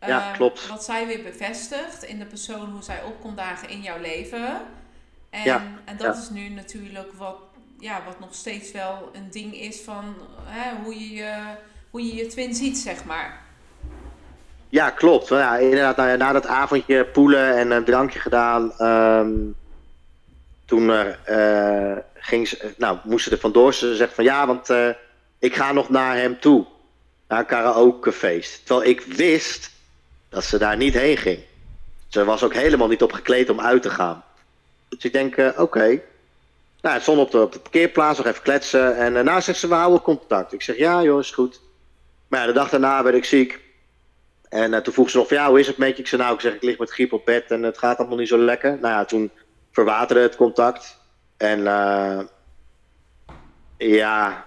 [0.00, 0.66] Ja, Ehm, klopt.
[0.68, 4.60] Wat zij weer bevestigt in de persoon hoe zij opkomt dagen in jouw leven.
[5.30, 6.22] En, Ja, en dat ja.
[6.22, 7.36] is nu natuurlijk wat,
[7.78, 11.34] ja, wat nog steeds wel een ding is van hè, hoe, je, je,
[11.90, 13.40] hoe je je twin ziet, zeg maar.
[14.68, 15.30] Ja, klopt.
[15.30, 19.32] Nou ja, inderdaad, nou ja, na dat avondje poelen en een drankje gedaan, ehm,
[20.64, 23.74] toen eh, eh, ging ze, nou, moest ze er vandoor.
[23.74, 24.88] Ze zegt van ja, want eh,
[25.38, 26.66] ik ga nog naar hem toe.
[27.28, 28.66] Naar een karaokefeest.
[28.66, 29.70] Terwijl ik wist
[30.28, 31.38] dat ze daar niet heen ging.
[32.08, 34.24] Ze was ook helemaal niet op gekleed om uit te gaan.
[34.88, 36.00] Dus ik denk, eh, oké.
[36.80, 38.96] Nou, het stond op de, parkeerplaats, nog even kletsen.
[38.96, 40.52] En uh, nou zegt ze, we houden contact.
[40.52, 41.60] Ik zeg, ja joh, is goed.
[42.28, 43.60] Maar ja, de dag daarna werd ik ziek.
[44.48, 46.02] En uh, toen vroeg ze nog ja, hoe is het met je?
[46.02, 48.16] Ik zei, nou, ik zeg, ik lig met griep op bed en het gaat allemaal
[48.16, 48.70] niet zo lekker.
[48.80, 49.30] Nou ja, toen
[49.72, 50.98] verwaterde het contact.
[51.36, 51.62] En
[53.76, 54.46] ja,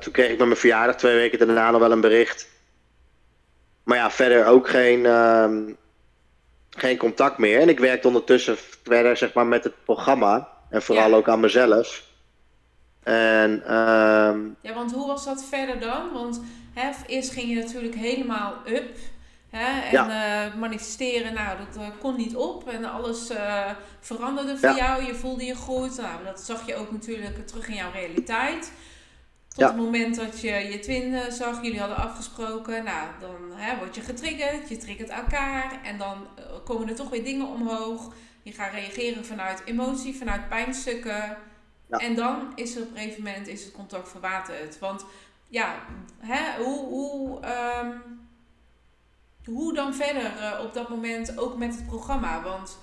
[0.00, 2.48] toen kreeg ik met mijn verjaardag twee weken daarna nog wel een bericht.
[3.88, 5.48] Maar ja, verder ook geen, uh,
[6.70, 7.60] geen contact meer.
[7.60, 10.48] En ik werkte ondertussen verder zeg maar, met het programma.
[10.70, 11.16] En vooral ja.
[11.16, 12.04] ook aan mezelf.
[13.02, 16.12] En, uh, ja, want hoe was dat verder dan?
[16.12, 16.42] Want
[16.74, 18.96] hè, eerst ging je natuurlijk helemaal up.
[19.50, 19.80] Hè?
[19.80, 20.46] En ja.
[20.46, 22.68] uh, manifesteren, nou, dat uh, kon niet op.
[22.68, 23.70] En alles uh,
[24.00, 24.76] veranderde voor ja.
[24.76, 25.04] jou.
[25.04, 25.96] Je voelde je goed.
[25.96, 28.72] Nou, dat zag je ook natuurlijk terug in jouw realiteit.
[29.58, 29.74] Tot ja.
[29.74, 32.84] het moment dat je je twin zag, jullie hadden afgesproken.
[32.84, 34.68] Nou, dan hè, word je getriggerd.
[34.68, 35.80] Je triggert elkaar.
[35.84, 38.14] En dan eh, komen er toch weer dingen omhoog.
[38.42, 41.36] Je gaat reageren vanuit emotie, vanuit pijnstukken.
[41.88, 44.78] En dan is er op een gegeven moment is het contact verwaterd.
[44.78, 45.04] Want
[45.48, 45.74] ja,
[46.18, 46.86] hè, hoe...
[46.88, 47.40] hoe
[47.82, 48.16] um,
[49.44, 52.42] hoe dan verder uh, op dat moment ook met het programma?
[52.42, 52.78] Want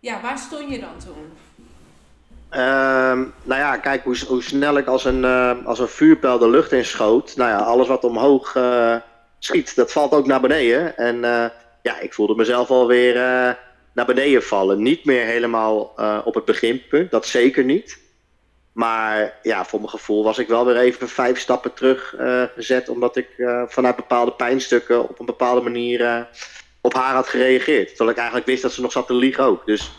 [0.00, 1.32] ja, waar stond je dan toen?
[2.50, 6.72] Um, nou ja, kijk hoe, snel ik als een, uh, als een vuurpijl de lucht
[6.72, 7.36] in schoot.
[7.36, 8.96] Nou ja, alles wat omhoog uh,
[9.38, 10.96] schiet, dat valt ook naar beneden.
[10.96, 11.20] En
[11.82, 13.14] ja, ik voelde mezelf alweer
[13.92, 14.82] naar beneden vallen.
[14.82, 17.98] Niet meer helemaal op het beginpunt, dat zeker niet.
[18.72, 22.14] Maar ja, voor mijn gevoel was ik wel weer even vijf stappen terug
[22.54, 22.88] gezet.
[22.88, 23.28] Omdat ik
[23.68, 26.28] vanuit bepaalde pijnstukken op een bepaalde manier
[26.80, 27.88] op haar had gereageerd.
[27.88, 29.66] Terwijl ik eigenlijk wist dat ze nog zat te liegen ook.
[29.66, 29.90] Dus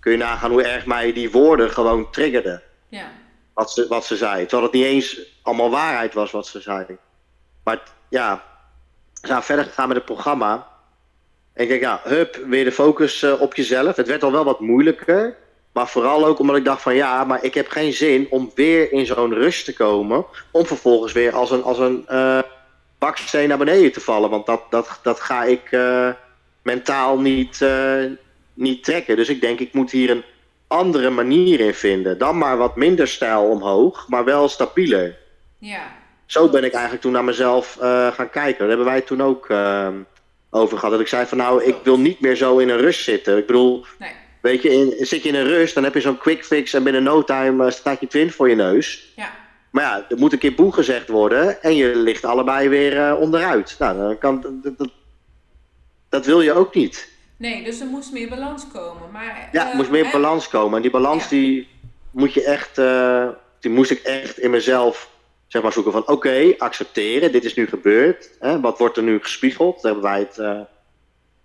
[0.00, 2.62] kun je nagaan hoe erg mij die woorden gewoon triggerden.
[2.88, 3.10] Ja.
[3.54, 4.40] Wat, ze, wat ze zei.
[4.40, 6.86] Terwijl het niet eens allemaal waarheid was wat ze zei.
[7.64, 8.42] Maar ja,
[9.20, 10.66] we zijn verder gegaan met het programma.
[11.52, 13.96] En ik denk, ja, hup, weer de focus op jezelf.
[13.96, 15.36] Het werd al wel wat moeilijker.
[15.72, 18.92] Maar vooral ook omdat ik dacht van ja, maar ik heb geen zin om weer
[18.92, 20.24] in zo'n rust te komen.
[20.50, 22.38] Om vervolgens weer als een, als een uh,
[22.98, 24.30] baksteen naar beneden te vallen.
[24.30, 26.10] Want dat, dat, dat ga ik uh,
[26.62, 27.60] mentaal niet,
[28.58, 29.16] niet trekken.
[29.16, 30.24] Dus ik denk ik moet hier een
[30.66, 32.18] andere manier in vinden.
[32.18, 35.16] Dan maar wat minder stijl omhoog, maar wel stabieler.
[35.58, 35.96] Ja.
[36.26, 37.76] Zo ben ik eigenlijk toen naar mezelf
[38.14, 38.58] gaan kijken.
[38.58, 39.50] Daar hebben wij toen ook
[40.50, 40.90] over gehad.
[40.90, 43.36] Dat ik zei van nou, ik wil niet meer zo in een rust zitten.
[43.38, 43.84] Ik bedoel...
[43.98, 44.12] Nee.
[44.40, 46.82] Weet je, in, zit je in een rust, dan heb je zo'n quick fix en
[46.82, 49.12] binnen no time uh, staat je twin voor je neus.
[49.16, 49.30] Ja.
[49.70, 53.20] Maar ja, er moet een keer boe gezegd worden en je ligt allebei weer uh,
[53.20, 53.76] onderuit.
[53.78, 54.90] Nou, dan kan, dat, dat,
[56.08, 57.08] dat, wil je ook niet.
[57.38, 59.10] Nee, dus er moest meer balans komen.
[59.12, 60.76] Maar, ja, er moest meer balans komen.
[60.76, 61.28] En die balans ja.
[61.28, 61.68] die
[62.10, 63.28] moet je echt, uh,
[63.60, 65.10] die moest ik echt in mezelf
[65.46, 68.30] zeg maar zoeken van oké, okay, accepteren, dit is nu gebeurd.
[68.38, 68.60] Hè?
[68.60, 69.82] Wat wordt er nu gespiegeld?
[69.82, 70.36] Daar hebben wij het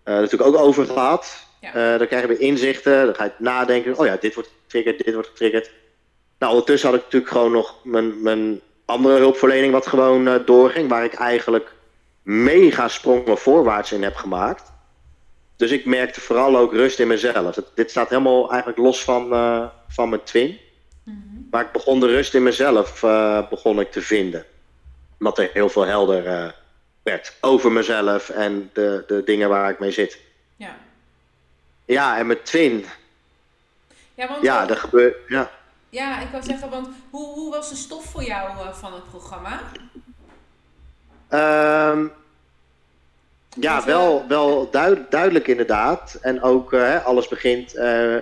[0.03, 1.47] natuurlijk ook over gehad.
[1.62, 1.97] Ja.
[1.97, 3.97] Dan krijg je weer inzichten, dan ga je nadenken.
[3.97, 5.71] Oh ja, dit wordt getriggerd, dit wordt getriggerd.
[6.39, 10.89] Nou, ondertussen had ik natuurlijk gewoon nog mijn, mijn andere hulpverlening wat gewoon doorging.
[10.89, 11.73] Waar ik eigenlijk
[12.23, 14.72] mega sprongen voorwaarts in heb gemaakt.
[15.55, 17.59] Dus ik merkte vooral ook rust in mezelf.
[17.75, 20.59] Dit staat helemaal eigenlijk los van, uh, van mijn twin.
[21.03, 21.47] Mm -hmm.
[21.51, 23.01] Maar ik begon de rust in mezelf
[23.49, 24.45] begon ik te vinden.
[25.19, 26.53] Omdat er heel veel helder
[27.03, 30.19] werd over mezelf en de, de dingen waar ik mee zit.
[30.55, 30.75] Ja.
[31.85, 32.85] Ja, en met twin.
[34.13, 35.15] Ja, want ja dat gebeurt.
[35.27, 35.51] Ja.
[35.89, 39.09] ja, ik wou zeggen, want hoe, hoe was de stof voor jou uh, van het
[39.09, 39.61] programma?
[41.29, 42.11] Um,
[43.59, 46.17] ja, wel, uh, wel duid, duidelijk inderdaad.
[46.21, 48.15] En ook uh, alles begint uh,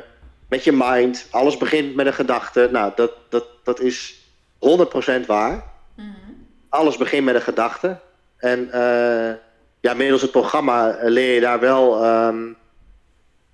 [0.50, 1.28] met je mind.
[1.32, 2.70] Alles begint met een gedachte.
[2.72, 4.26] Nou, dat, dat, dat is
[5.22, 5.64] 100% waar.
[5.96, 6.08] Mhm.
[6.70, 7.98] Alles begint met een gedachte.
[8.38, 8.70] En
[9.80, 12.06] ja, middels het programma leer je daar wel.
[12.06, 12.58] Um,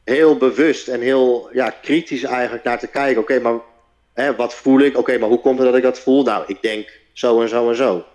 [0.07, 3.21] heel bewust en heel ja, kritisch eigenlijk naar te kijken.
[3.21, 3.61] Oké, okay, maar
[4.13, 4.89] hè, wat voel ik?
[4.89, 6.23] Oké, okay, maar hoe komt het dat ik dat voel?
[6.23, 8.05] Nou, ik denk zo en zo en zo.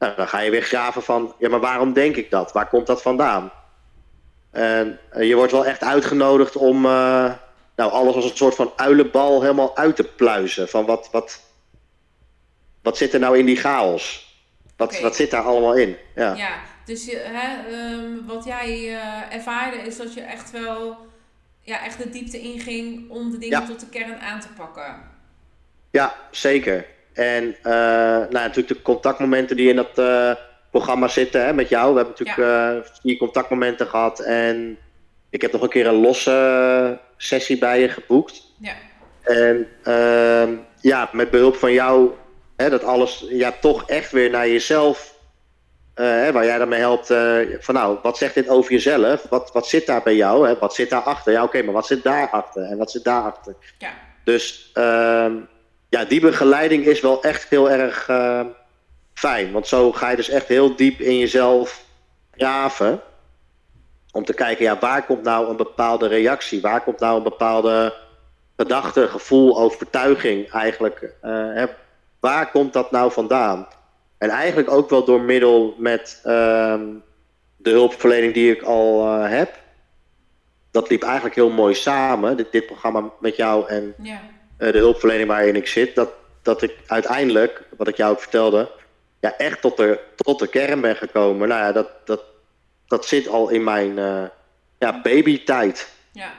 [0.00, 2.52] Nou, dan ga je weer graven van, ja, maar waarom denk ik dat?
[2.52, 3.52] Waar komt dat vandaan?
[4.50, 7.32] En uh, je wordt wel echt uitgenodigd om uh,
[7.76, 10.68] nou, alles als een soort van uilenbal helemaal uit te pluizen.
[10.68, 11.40] Van wat, wat,
[12.82, 14.34] wat zit er nou in die chaos?
[14.76, 15.96] Wat, wat zit daar allemaal in?
[16.14, 16.34] Ja.
[16.34, 20.96] Ja, dus je, hè, ehm, wat jij uh, ervaarde is dat je echt wel
[21.60, 25.08] ja, echt de diepte inging om de dingen tot de kern aan te pakken.
[25.90, 26.86] Ja, zeker.
[27.20, 30.32] En uh, nou, natuurlijk de contactmomenten die in dat uh,
[30.70, 31.94] programma zitten hè, met jou.
[31.94, 34.78] We hebben natuurlijk vier contactmomenten gehad en
[35.30, 38.42] ik heb nog een keer een losse sessie bij je geboekt.
[38.58, 38.72] Ja.
[39.22, 42.10] En ehm, ja, met behulp van jou,
[42.56, 45.14] hè, dat alles ja, toch echt weer naar jezelf,
[45.96, 47.10] uh, hè, waar jij daarmee helpt.
[47.10, 49.26] Uh, van nou, wat zegt dit over jezelf?
[49.30, 50.48] Wat, wat zit daar bij jou?
[50.48, 50.58] Hè?
[50.58, 51.32] Wat zit daarachter?
[51.32, 52.62] Ja, oké, maar wat zit daarachter?
[52.62, 53.54] En wat zit daarachter?
[53.78, 53.90] Ja.
[54.24, 55.32] Dus uh,
[55.90, 58.40] ja, die begeleiding is wel echt heel erg uh,
[59.14, 59.52] fijn.
[59.52, 61.84] Want zo ga je dus echt heel diep in jezelf
[62.30, 63.00] graven.
[64.12, 66.60] Om te kijken, ja, waar komt nou een bepaalde reactie?
[66.60, 67.94] Waar komt nou een bepaalde
[68.56, 71.14] gedachte, gevoel, overtuiging eigenlijk?
[71.20, 71.66] Hè,
[72.20, 73.68] waar komt dat nou vandaan?
[74.18, 76.80] En eigenlijk ook wel door middel met uh,
[77.56, 79.58] de hulpverlening die ik al uh, heb.
[80.70, 84.20] Dat liep eigenlijk heel mooi samen, dit, dit programma met jou en ja.
[84.60, 85.94] Uh, de hulpverlening waarin ik zit.
[85.94, 86.10] Dat,
[86.42, 88.70] dat ik uiteindelijk, wat ik jou ook vertelde,
[89.20, 91.48] ja, echt tot de, tot de kern ben gekomen.
[91.48, 92.22] Nou ja, dat, dat,
[92.86, 94.24] dat zit al in mijn uh,
[94.78, 95.88] ja, babytijd.
[96.12, 96.32] Ja.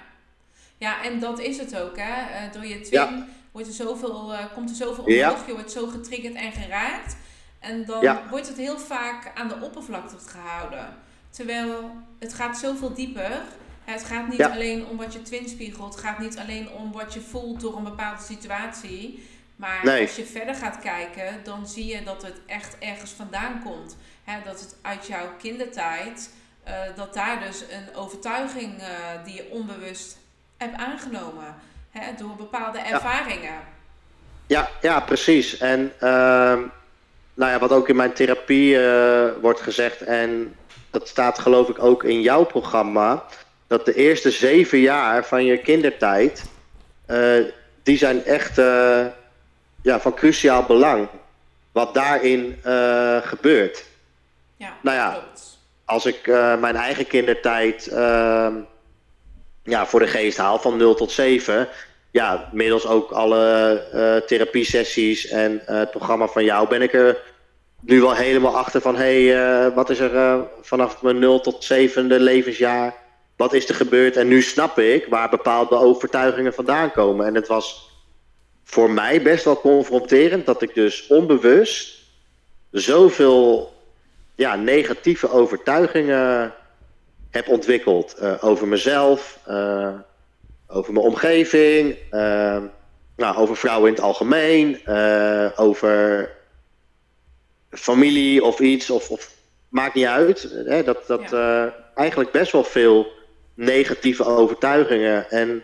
[0.77, 1.97] ja, en dat is het ook.
[1.97, 2.45] Hè?
[2.45, 3.27] Uh, door je twin ja.
[3.51, 5.17] wordt er zoveel, uh, komt er zoveel omhoog.
[5.17, 5.43] Ja.
[5.47, 7.15] Je wordt zo getriggerd en geraakt.
[7.59, 8.23] En dan ja.
[8.29, 10.97] wordt het heel vaak aan de oppervlakte gehouden.
[11.29, 13.31] Terwijl het gaat zoveel dieper.
[13.83, 15.93] Het gaat niet alleen om wat je twin spiegelt.
[15.93, 19.29] Het gaat niet alleen om wat je voelt door een bepaalde situatie.
[19.55, 20.01] Maar nee.
[20.01, 23.97] als je verder gaat kijken, dan zie je dat het echt ergens vandaan komt.
[24.23, 26.29] He, dat het uit jouw kindertijd,
[26.67, 28.85] uh, dat daar dus een overtuiging uh,
[29.25, 30.17] die je onbewust
[30.57, 31.55] hebt aangenomen.
[31.91, 33.59] He, door bepaalde ervaringen.
[34.47, 35.57] Ja, ja, ja precies.
[35.57, 36.01] En uh,
[37.33, 40.55] nou ja, wat ook in mijn therapie uh, wordt gezegd, en
[40.89, 43.23] dat staat geloof ik ook in jouw programma,
[43.71, 46.43] dat de eerste zeven jaar van je kindertijd,
[47.07, 47.45] uh,
[47.83, 49.05] die zijn echt uh,
[49.81, 51.07] ja, van cruciaal belang.
[51.71, 53.85] Wat daarin uh, gebeurt.
[54.57, 55.59] Ja, nou ja, klopt.
[55.85, 56.27] als ik
[56.59, 58.53] mijn eigen kindertijd ehm,
[59.63, 61.67] ja, voor de geest haal van 0 tot 7,
[62.11, 67.17] ja, middels ook alle therapiesessies en het programma van jou ben ik er
[67.79, 72.05] nu wel helemaal achter van hé, hey, wat is er vanaf mijn 0 tot 7e
[72.05, 73.00] levensjaar,
[73.41, 74.15] wat is er gebeurd?
[74.17, 77.25] En nu snap ik waar bepaalde overtuigingen vandaan komen.
[77.25, 77.89] En het was
[78.63, 81.99] voor mij best wel confronterend dat ik dus onbewust
[82.71, 83.73] zoveel
[84.35, 86.53] ja, negatieve overtuigingen
[87.29, 89.39] heb ontwikkeld over mezelf
[90.67, 92.57] over mijn omgeving, uh,
[93.15, 94.87] nou, over vrouwen in het algemeen,
[95.55, 96.29] over
[97.71, 99.31] familie of iets, of, of
[99.69, 100.41] maakt niet uit.
[100.65, 101.75] Hè, dat dat ja.
[101.95, 103.19] eigenlijk best wel veel
[103.61, 105.63] negatieve overtuigingen en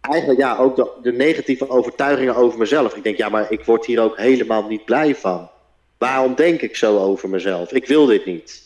[0.00, 2.96] eigenlijk ja, ook de, de, negatieve overtuigingen over mezelf.
[2.96, 5.50] Ik denk, ja, maar ik word hier ook helemaal niet blij van.
[5.98, 7.72] Waarom denk ik zo over mezelf?
[7.72, 8.62] Ik wil dit niet.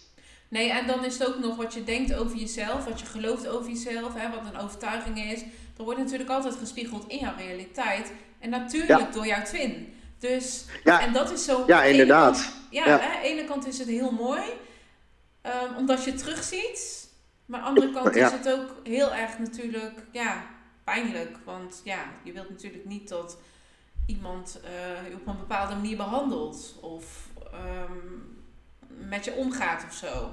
[0.48, 3.48] Nee, en dan is het ook nog wat je denkt over jezelf, wat je gelooft
[3.48, 5.40] over jezelf, hè, wat een overtuiging is.
[5.76, 8.12] Dat wordt natuurlijk altijd gespiegeld in jouw realiteit.
[8.40, 9.08] En natuurlijk ja.
[9.12, 9.94] door jouw twin.
[10.18, 11.00] Dus, ja.
[11.00, 11.64] en dat is zo...
[11.66, 12.32] Ja, inderdaad.
[12.32, 12.98] Kant, ja, ja.
[12.98, 14.42] Hè, aan de ene kant is het heel mooi,
[15.42, 17.07] um, omdat je terugziet.
[17.48, 20.44] Maar aan de andere kant is het ook heel erg natuurlijk, ja,
[20.84, 21.36] pijnlijk.
[21.44, 23.38] Want ja, je wilt natuurlijk niet dat
[24.06, 26.78] iemand uh, op een bepaalde manier behandelt.
[26.80, 27.28] Of...
[27.54, 28.36] Um,
[29.08, 30.30] met je omgaat of zo.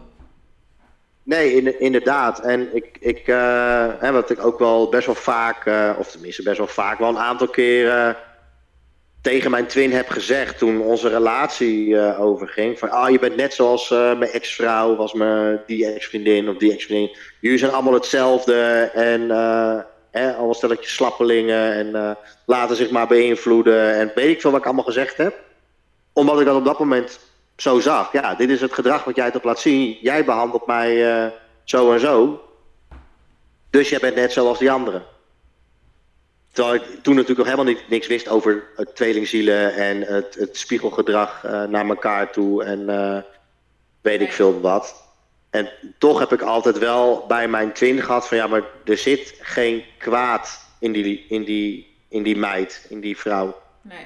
[1.23, 2.39] Nee, in, inderdaad.
[2.39, 6.43] En ik, ik uh, hè, wat ik ook wel best wel vaak, uh, of tenminste
[6.43, 8.17] best wel vaak, wel een aantal keren
[9.25, 12.79] tegen mijn twin heb gezegd toen onze relatie uh, overging.
[12.79, 17.17] Van, ah, je bent net zoals mijn ex-vrouw, was me die ex-vriendin of die ex-vriendin.
[17.41, 19.29] Jullie zijn allemaal hetzelfde en
[20.11, 23.93] hè, allemaal stelletje slappelingen en laten zich maar beïnvloeden.
[23.95, 25.33] En weet ik veel wat ik allemaal gezegd heb.
[26.13, 27.19] Omdat ik dat op dat moment
[27.57, 28.11] zo zag.
[28.11, 29.97] Ja, dit is het gedrag wat jij toch laat zien.
[30.01, 31.31] Jij behandelt mij uh,
[31.63, 32.41] zo en zo.
[33.69, 35.03] Dus jij bent net zoals die anderen.
[36.55, 41.43] Terwijl ik toen natuurlijk nog helemaal niks wist over het tweelingzielen en het, het spiegelgedrag
[41.45, 43.17] uh, naar elkaar toe en uh,
[44.01, 45.03] weet ik veel wat.
[45.49, 49.35] En toch heb ik altijd wel bij mijn twin gehad van ja, maar er zit
[49.41, 53.61] geen kwaad in die, in die, in die meid, in die vrouw.
[53.81, 54.05] Nee.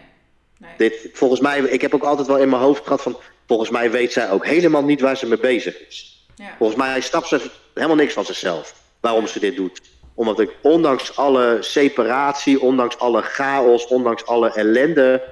[0.58, 0.72] nee.
[0.78, 3.92] Dit, volgens mij, ik heb ook altijd wel in mijn hoofd gehad van volgens mij
[3.92, 6.28] weet zij ook helemaal niet waar ze mee bezig is.
[6.36, 6.56] Ja.
[6.58, 8.76] Volgens mij snapt ze helemaal niks van zichzelf.
[9.00, 9.82] Waarom ze dit doet.
[10.20, 15.24] Omdat ik ondanks alle separatie, ondanks alle chaos, ondanks alle ellende...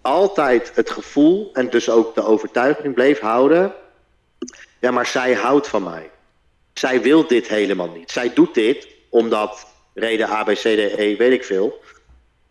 [0.00, 3.74] altijd het gevoel en dus ook de overtuiging bleef houden...
[4.80, 6.10] ja, maar zij houdt van mij.
[6.74, 8.10] Zij wil dit helemaal niet.
[8.10, 11.80] Zij doet dit omdat reden A, B, C, D, E, weet ik veel.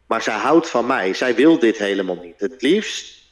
[0.07, 1.13] Maar zij houdt van mij.
[1.13, 2.39] Zij wil dit helemaal niet.
[2.39, 3.23] Het liefst,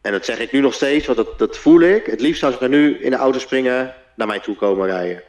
[0.00, 2.06] en dat zeg ik nu nog steeds, want dat, dat voel ik.
[2.06, 5.22] Het liefst zou ze nu in de auto springen, naar mij toe komen rijden.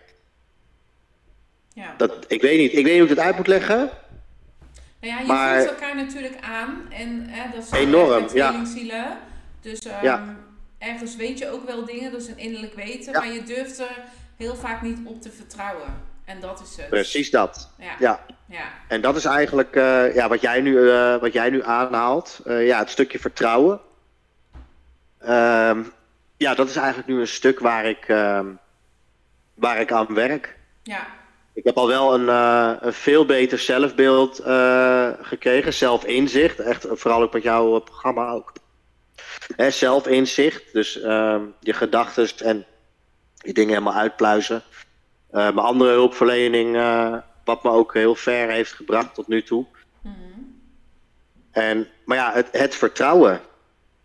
[1.73, 1.93] Ja.
[1.97, 3.89] Dat, ik, weet niet, ik weet niet hoe ik het uit moet leggen.
[4.99, 6.85] Nou ja, je maar, voelt elkaar natuurlijk aan.
[6.89, 8.63] En hè, dat is enorm, ja.
[9.61, 10.35] Dus um, ja.
[10.77, 13.13] ergens weet je ook wel dingen, dat is een innerlijk weten.
[13.13, 13.97] Maar je durft er
[14.37, 16.07] heel vaak niet op te vertrouwen.
[16.25, 16.89] En dat is het.
[16.89, 17.69] Precies dat.
[17.77, 17.95] Ja.
[17.99, 18.25] ja.
[18.45, 18.63] ja.
[18.87, 22.41] En dat is eigenlijk uh, ja, wat, jij nu, uh, wat jij nu aanhaalt.
[22.45, 23.79] Uh, ja, het stukje vertrouwen.
[25.21, 25.91] Um,
[26.37, 28.59] ja, dat is eigenlijk nu een stuk waar ik, um,
[29.53, 30.57] waar ik aan werk.
[30.83, 31.07] Ja.
[31.59, 32.27] Ik heb al wel een,
[32.85, 34.41] een veel beter zelfbeeld
[35.21, 36.59] gekregen, zelfinzicht.
[36.59, 38.53] Echt, vooral ook met jouw programma ook.
[39.55, 42.65] Hè, zelfinzicht, dus uh, je gedachten en
[43.35, 44.63] die dingen helemaal uitpluizen.
[45.31, 46.75] Mijn andere hulpverlening,
[47.43, 49.65] wat me ook heel ver heeft gebracht tot nu toe.
[50.01, 50.61] Mm -hmm.
[51.51, 53.41] En, maar ja, het, het vertrouwen.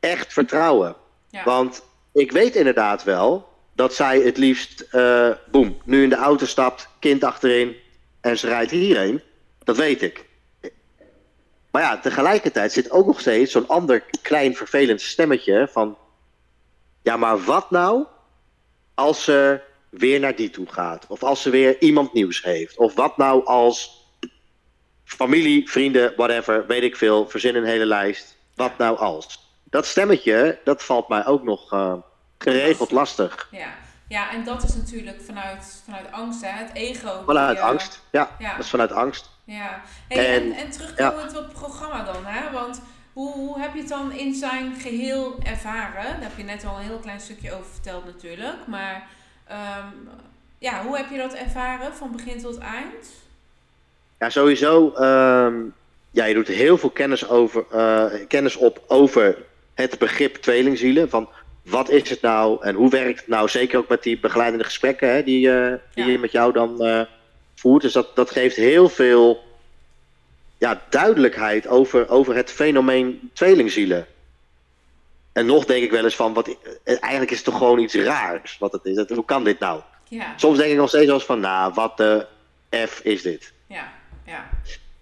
[0.00, 0.96] Echt vertrouwen.
[1.28, 1.44] Ja.
[1.44, 6.46] Want ik weet inderdaad wel dat zij het liefst, uh, boem, nu in de auto
[6.46, 7.76] stapt, kind achterin
[8.20, 9.22] en ze rijdt hierheen.
[9.64, 10.24] Dat weet ik.
[11.70, 15.98] Maar ja, tegelijkertijd zit ook nog steeds zo'n ander klein vervelend stemmetje van...
[17.02, 18.06] Ja, maar wat nou
[18.94, 21.06] als ze weer naar die toe gaat?
[21.08, 22.76] Of als ze weer iemand nieuws heeft?
[22.76, 24.02] Of wat nou als
[25.04, 28.36] familie, vrienden, whatever, weet ik veel, verzin een hele lijst.
[28.54, 29.52] Wat nou als?
[29.64, 31.94] Dat stemmetje, dat valt mij ook nog uh,
[32.44, 33.48] geregeld lastig.
[33.50, 33.68] Ja.
[34.08, 36.48] ja, en dat is natuurlijk vanuit, vanuit angst, hè?
[36.48, 37.22] het ego.
[37.26, 38.50] Vanuit angst, ja, ja.
[38.50, 39.30] Dat is vanuit angst.
[39.44, 41.38] Ja, hey, en, en, terugkomend ja.
[41.38, 42.50] op het programma dan, hè?
[42.50, 42.80] want
[43.12, 46.04] hoe, hoe heb je het dan in zijn geheel ervaren?
[46.04, 49.06] Daar heb je net al een heel klein stukje over verteld natuurlijk, maar
[49.50, 50.08] um,
[50.58, 53.12] ja, hoe heb je dat ervaren van begin tot eind?
[54.18, 55.74] Ja, sowieso, um,
[56.10, 59.36] ja, je doet heel veel kennis, over, uh, kennis op over
[59.74, 61.28] het begrip tweelingzielen, van
[61.64, 65.12] wat is het nou en hoe werkt het nou, zeker ook met die begeleidende gesprekken
[65.12, 66.10] hè, die, uh, die ja.
[66.10, 66.86] je met jou dan...
[66.86, 67.00] Uh,
[67.64, 67.82] voert.
[67.82, 69.44] Dus dat, dat geeft heel veel
[70.58, 74.06] ja, duidelijkheid over, over het fenomeen tweelingzielen.
[75.32, 77.94] En nog denk ik wel eens van, wat, eh, eigenlijk is het toch gewoon iets
[77.94, 78.94] raars wat het is.
[78.94, 79.80] Dat, hoe kan dit nou?
[80.08, 80.34] Ja.
[80.36, 82.26] Soms denk ik nog steeds als van, nou, wat de
[82.70, 83.52] F is dit?
[83.66, 83.92] Ja,
[84.26, 84.48] ja.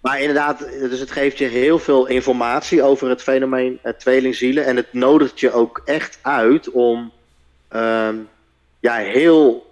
[0.03, 4.65] Maar inderdaad, dus het geeft je heel veel informatie over het fenomeen het tweelingzielen.
[4.65, 7.11] En het nodigt je ook echt uit om
[7.75, 8.29] um,
[8.79, 9.71] ja, heel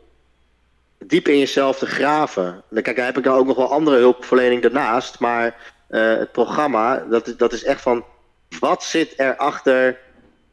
[0.98, 2.64] diep in jezelf te graven.
[2.74, 5.20] Kijk, daar heb ik dan ook nog wel andere hulpverlening daarnaast.
[5.20, 8.06] Maar uh, het programma, dat, dat is echt van...
[8.60, 9.98] Wat zit er achter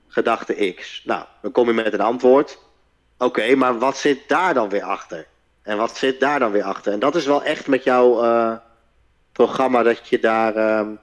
[0.08, 1.02] gedachte X?
[1.04, 2.58] Nou, dan kom je met een antwoord.
[3.18, 5.26] Oké, maar wat zit daar dan weer achter?
[5.62, 6.92] En wat zit daar dan weer achter?
[6.92, 8.52] En dat is wel echt met jouw uh,
[9.38, 10.78] programma dat je daar...
[10.78, 10.98] Um,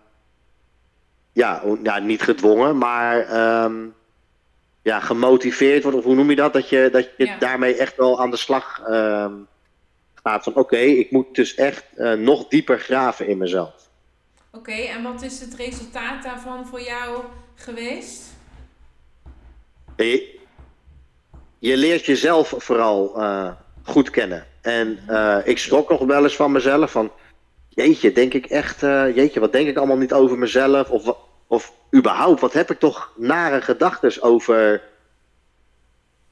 [1.34, 3.16] ja, ja, niet gedwongen, maar...
[3.64, 3.94] Um,
[4.82, 6.54] ja, gemotiveerd wordt, of hoe noem je dat?
[6.54, 7.38] Dat je, dat je ja.
[7.38, 9.26] daarmee echt wel aan de slag uh,
[10.24, 10.44] gaat.
[10.44, 13.74] Van oké, okay, ik moet dus echt uh, nog dieper graven in mezelf.
[14.52, 17.24] Oké, okay, en wat is het resultaat daarvan voor jou
[17.56, 18.24] geweest?
[19.96, 20.40] Je,
[21.60, 23.52] je leert jezelf vooral uh,
[23.84, 24.46] goed kennen.
[24.62, 26.92] En uh, ik schrok nog wel eens van mezelf.
[26.92, 27.12] Van
[27.76, 28.80] jeetje, denk ik echt,
[29.16, 30.90] jeetje, wat denk ik allemaal niet over mezelf?
[30.90, 31.16] Of
[31.48, 34.82] of überhaupt, wat heb ik toch nare gedachten over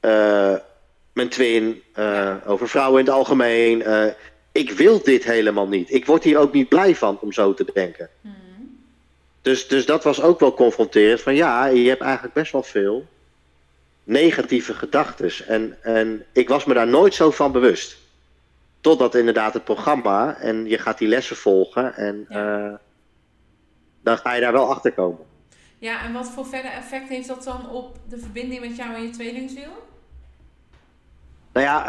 [0.00, 0.54] uh,
[1.12, 3.84] mijn twin, uh, over vrouwen in het algemeen.
[4.52, 5.92] Ik wil dit helemaal niet.
[5.92, 8.08] Ik word hier ook niet blij van om zo te denken.
[8.20, 8.32] Mm.
[9.42, 11.20] Dus, dus dat was ook wel confronterend.
[11.20, 13.06] Van ja, je hebt eigenlijk best wel veel
[14.04, 15.30] negatieve gedachten.
[15.46, 17.96] En, en ik was me daar nooit zo van bewust.
[18.84, 21.94] Totdat inderdaad het programma en je gaat die lessen volgen.
[21.96, 22.80] En ja
[24.04, 25.20] dan ga je daar wel achter komen.
[25.78, 29.02] Ja, en wat voor verder effect heeft dat dan op de verbinding met jou en
[29.02, 29.82] je tweelingziel?
[31.52, 31.84] Nou ja,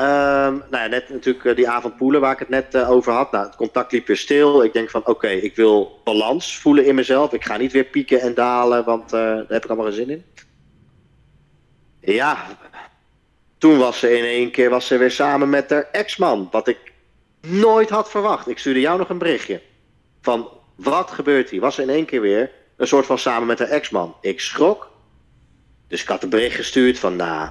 [0.47, 3.31] um, nou ja, net natuurlijk uh, die avondpoelen waar ik het net uh, over had.
[3.31, 4.63] Nou, het contact liep weer stil.
[4.63, 7.33] Ik denk van oké, okay, ik wil balans voelen in mezelf.
[7.33, 10.09] Ik ga niet weer pieken en dalen, want uh, daar heb ik allemaal geen zin
[10.09, 10.25] in.
[12.13, 12.37] Ja,
[13.57, 16.47] toen was ze in één keer was ze weer samen met haar ex-man.
[16.51, 16.77] Wat ik
[17.41, 18.47] nooit had verwacht.
[18.49, 19.61] Ik stuurde jou nog een berichtje.
[20.21, 21.61] Van wat gebeurt hier?
[21.61, 24.15] Was er in één keer weer een soort van samen met haar ex-man.
[24.21, 24.91] Ik schrok.
[25.87, 27.49] Dus ik had een bericht gestuurd van, nou...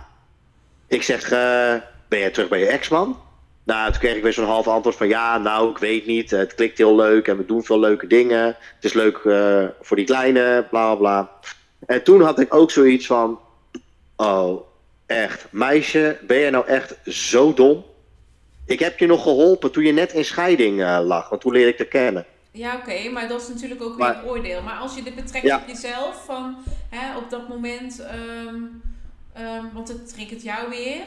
[0.86, 1.74] Ik zeg, uh,
[2.09, 3.20] ben jij terug bij je ex-man?
[3.64, 6.30] Nou, toen kreeg ik weer zo'n half antwoord van, ja, nou, ik weet niet.
[6.30, 8.44] Het klikt heel leuk en we doen veel leuke dingen.
[8.74, 11.30] Het is leuk uh, voor die kleine, bla, bla.
[11.86, 13.40] En toen had ik ook zoiets van,
[14.16, 14.61] oh,
[15.07, 17.84] echt, meisje, ben je nou echt zo dom?
[18.66, 21.70] Ik heb je nog geholpen toen je net in scheiding uh, lag, want toen leerde
[21.70, 22.26] ik te kennen.
[22.50, 24.62] Ja, oké, maar dat is natuurlijk ook weer een oordeel.
[24.62, 26.57] Maar als je dit betrekt op jezelf, van
[26.88, 28.82] hè, op dat moment, um,
[29.38, 31.02] um, want het triggert jou weer.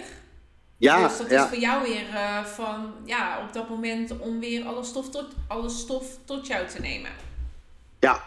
[0.77, 4.65] Ja, dus dat is voor jou weer uh, van, ja, op dat moment om weer
[4.65, 7.11] alle stof tot, alle stof tot jou te nemen.
[7.99, 8.23] Ja,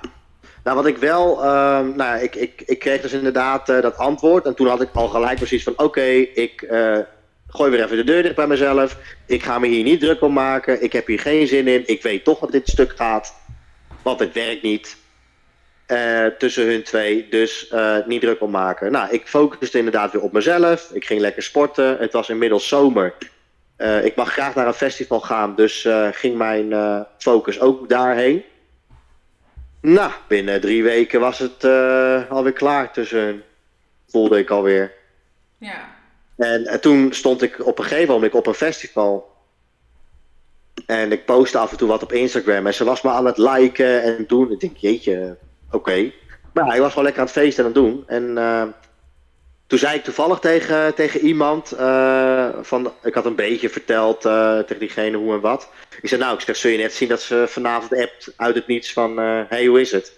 [0.65, 4.47] nou wat ik wel, uh, nou ik, ik, ik kreeg dus inderdaad uh, dat antwoord
[4.47, 6.99] en toen had ik al gelijk precies van, oké, ik uh,
[7.49, 8.97] gooi weer even de deur dicht bij mezelf.
[9.27, 10.83] Ik ga me hier niet druk om maken.
[10.83, 11.83] Ik heb hier geen zin in.
[11.87, 13.35] Ik weet toch dat dit stuk gaat.
[14.03, 14.97] Want het werkt niet.
[15.87, 17.27] Uh, tussen hun twee.
[17.31, 17.75] Dus
[18.07, 18.93] niet druk om maken.
[18.93, 20.91] Nou, ik focuste inderdaad weer op mezelf.
[20.93, 21.97] Ik ging lekker sporten.
[21.99, 23.15] Het was inmiddels zomer.
[24.03, 25.55] Ik mag graag naar een festival gaan.
[25.55, 26.75] Dus ging mijn
[27.19, 28.45] focus ook daarheen.
[29.81, 31.65] Nou, binnen drie weken was het
[32.29, 33.43] alweer klaar tussen hun.
[34.09, 34.93] Voelde ik alweer.
[35.59, 35.89] Ja.
[36.37, 39.37] En, en, toen stond ik op een gegeven moment op een festival.
[40.87, 42.67] En ik postte af en toe wat op Instagram.
[42.67, 44.53] En ze was me aan het liken en doen.
[44.53, 45.37] Ik denk, jeetje,
[45.71, 46.13] oké.
[46.53, 48.05] Maar ik was gewoon lekker aan het feesten en aan het doen.
[48.07, 48.63] En uh,
[49.71, 51.73] toen zei ik toevallig tegen, tegen iemand.
[51.81, 55.69] Uh, van, ik had een beetje verteld uh, tegen diegene hoe en wat.
[56.01, 58.67] Ik zei, nou, ik zeg, zul je net zien dat ze vanavond appt uit het
[58.67, 59.17] niets van...
[59.17, 60.13] Hé, hey, hoe is het?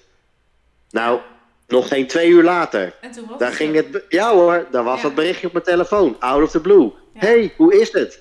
[0.91, 1.21] Nou,
[1.67, 2.95] nog geen twee uur later.
[3.01, 6.17] En toen was daar ging het, ja hoor, daar was dat berichtje op mijn telefoon.
[6.19, 6.93] Out of the blue.
[7.15, 8.21] hey, hoe is het?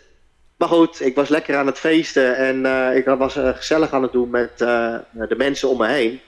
[0.58, 2.66] Maar goed, ik was lekker aan het feesten en
[2.96, 6.22] ik was gezellig aan het doen met de mensen om me heen.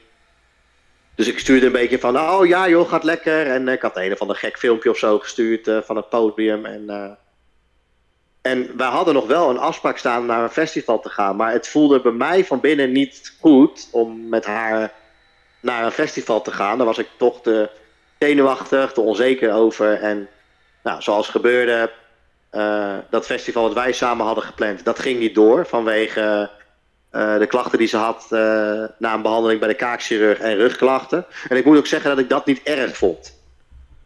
[1.15, 3.47] Dus ik stuurde een beetje van, oh ja joh, gaat lekker.
[3.47, 6.65] En ik had een of ander gek filmpje of zo gestuurd van het podium.
[6.65, 7.17] En,
[8.41, 11.35] en wij hadden nog wel een afspraak staan naar een festival te gaan.
[11.35, 14.93] Maar het voelde bij mij van binnen niet goed om met haar
[15.59, 16.77] naar een festival te gaan.
[16.77, 17.69] Daar was ik toch te
[18.19, 19.93] zenuwachtig, te onzeker over.
[19.93, 20.27] En
[20.83, 21.91] nou, zoals gebeurde,
[23.09, 26.49] dat festival wat wij samen hadden gepland, dat ging niet door vanwege
[27.13, 28.39] uh, de klachten die ze had uh,
[28.97, 31.25] na een behandeling bij de kaakchirurg en rugklachten.
[31.49, 33.41] En ik moet ook zeggen dat ik dat niet erg vond.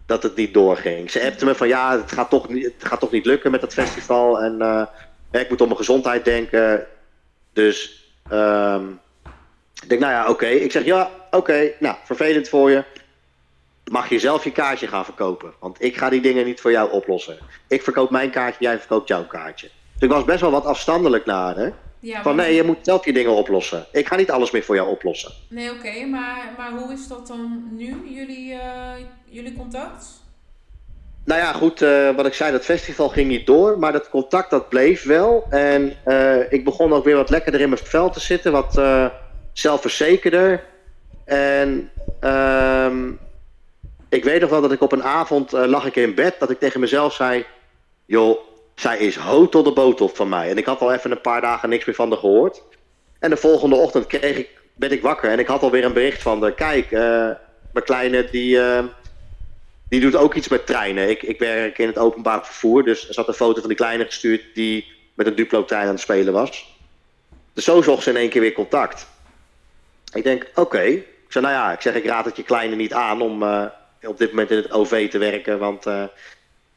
[0.06, 1.12] Dat het niet doorging.
[1.12, 3.62] Ze appte me van ja, het gaat toch niet, het gaat toch niet lukken met
[3.62, 4.42] dat festival.
[4.42, 4.90] En
[5.32, 6.88] ik moet om mijn gezondheid denken.
[7.54, 9.00] Dus um,
[9.84, 10.46] ik denk, nou ja, oké.
[10.46, 12.84] Ik zeg, ja, oké, nou, vervelend voor je.
[13.92, 15.54] Mag je zelf je kaartje gaan verkopen?
[15.60, 17.38] Want ik ga die dingen niet voor jou oplossen.
[17.68, 19.70] Ik verkoop mijn kaartje, jij verkoopt jouw kaartje.
[19.94, 21.70] Dus ik was best wel wat afstandelijk naar hè.
[22.00, 23.86] Ja, van nee, je moet zelf je dingen oplossen.
[23.92, 25.32] Ik ga niet alles meer voor jou oplossen.
[25.50, 28.92] Nee, oké, maar, maar hoe is dat dan nu, jullie, uh,
[29.26, 30.06] jullie contact?
[31.26, 34.50] Nou ja, goed, uh, wat ik zei, dat festival ging niet door, maar dat contact
[34.50, 35.46] dat bleef wel.
[35.50, 38.82] En uh, ik begon ook weer wat lekkerder in mijn vel te zitten, wat
[39.54, 40.64] zelfverzekerder.
[41.26, 41.92] En
[42.22, 43.20] um,
[44.10, 46.60] ik weet nog wel dat ik op een avond lag ik in bed, dat ik
[46.60, 47.46] tegen mezelf zei,
[48.06, 48.47] joh,
[48.80, 50.50] zij is hoog tot de botel van mij.
[50.50, 52.64] En ik had al even een paar dagen niks meer van haar gehoord.
[53.20, 56.22] En de volgende ochtend kreeg ik, ben ik wakker en ik had alweer een bericht
[56.22, 57.00] van de, kijk, uh,
[57.72, 58.84] mijn kleine die, uh,
[59.90, 61.10] die doet ook iets met treinen.
[61.10, 64.06] Ik, ik werk in het openbaar vervoer, dus er zat een foto van die kleine
[64.06, 66.76] gestuurd die met een Duplo-trein aan het spelen was.
[67.54, 69.08] Dus zo zocht ze in één keer weer contact.
[70.14, 70.82] Ik denk, oké.
[70.82, 73.66] Ik zei, nou ja, ik zeg, ik raad het je kleine niet aan om uh,
[74.02, 75.86] op dit moment in het OV te werken, want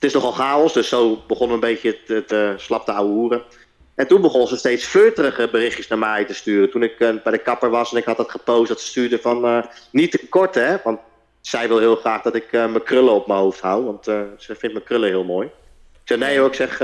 [0.00, 0.72] het is nogal chaos.
[0.72, 3.42] Dus zo begon een beetje het, het uh, slap te ouwe hoeren.
[3.94, 6.70] En toen begon ze steeds flirterige berichtjes naar mij te sturen.
[6.70, 9.64] Toen ik bij de kapper was en ik had dat gepost, dat ze stuurde van
[9.92, 10.76] niet te kort, hè.
[10.84, 11.00] Want
[11.40, 14.72] zij wil heel graag dat ik mijn krullen op mijn hoofd hou, want ze vindt
[14.72, 15.46] mijn krullen heel mooi.
[15.92, 16.82] Ik zei, nee hoor, ik zeg,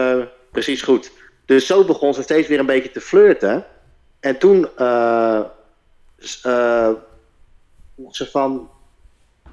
[0.50, 1.10] precies goed.
[1.44, 3.66] Dus zo begon ze steeds weer een beetje te flirten.
[4.20, 4.68] En toen
[8.10, 8.70] ze van,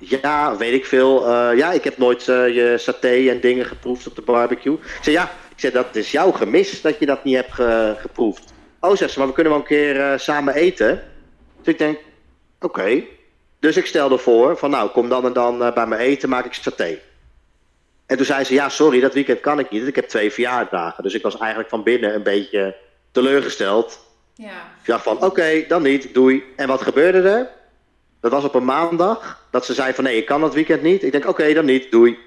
[0.09, 1.29] ja, weet ik veel.
[1.29, 4.73] Uh, ja, ik heb nooit uh, je saté en dingen geproefd op de barbecue.
[4.73, 7.95] Ik zei, ja, ik zei, dat is jouw gemis dat je dat niet hebt ge
[7.99, 8.53] geproefd.
[8.79, 11.03] Oh, zegt ze, maar we kunnen wel een keer samen eten.
[11.61, 11.97] Dus ik denk,
[12.59, 12.79] oké.
[12.79, 13.07] Okay.
[13.59, 16.53] Dus ik stelde voor van, nou, kom dan en dan bij me eten, maak ik
[16.53, 16.99] saté.
[18.05, 19.87] En toen zei ze, ja, sorry, dat weekend kan ik niet.
[19.87, 21.03] Ik heb twee verjaardagen.
[21.03, 22.75] Dus ik was eigenlijk van binnen een beetje
[23.11, 23.99] teleurgesteld.
[24.35, 24.71] Ja.
[24.81, 26.43] Ik dacht van, oké, dan niet, doei.
[26.55, 27.49] En wat gebeurde er?
[28.23, 31.03] Dat was op een maandag, dat ze zei van, nee, ik kan dat weekend niet.
[31.03, 32.17] Ik denk, oké, dan niet, doei.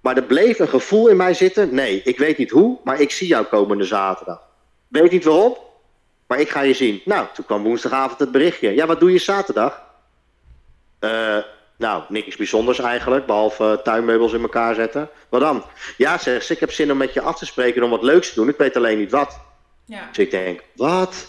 [0.00, 3.10] Maar er bleef een gevoel in mij zitten, nee, ik weet niet hoe, maar ik
[3.10, 4.42] zie jou komende zaterdag.
[4.88, 5.56] Weet niet waarom,
[6.26, 7.00] maar ik ga je zien.
[7.04, 8.74] Nou, toen kwam woensdagavond het berichtje.
[8.74, 9.82] Ja, wat doe je zaterdag?
[11.00, 11.36] Uh,
[11.76, 15.08] nou, niks bijzonders eigenlijk, behalve tuinmeubels in elkaar zetten.
[15.28, 15.64] Wat dan?
[15.96, 18.28] Ja, zeg ze, ik heb zin om met je af te spreken om wat leuks
[18.28, 18.48] te doen.
[18.48, 19.40] Ik weet alleen niet wat.
[19.84, 20.06] Ja.
[20.08, 21.28] Dus ik denk, wat?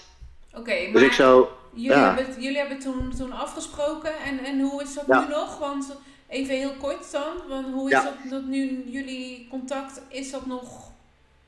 [0.49, 2.15] Oké, okay, maar dus ik zo, jullie, ja.
[2.15, 5.21] hebben, jullie hebben toen, toen afgesproken en, en hoe is dat ja.
[5.21, 5.57] nu nog?
[5.57, 5.95] Want
[6.31, 8.03] Even heel kort dan, want hoe is Ja.
[8.03, 10.91] dat, dat nu jullie contact, is dat nog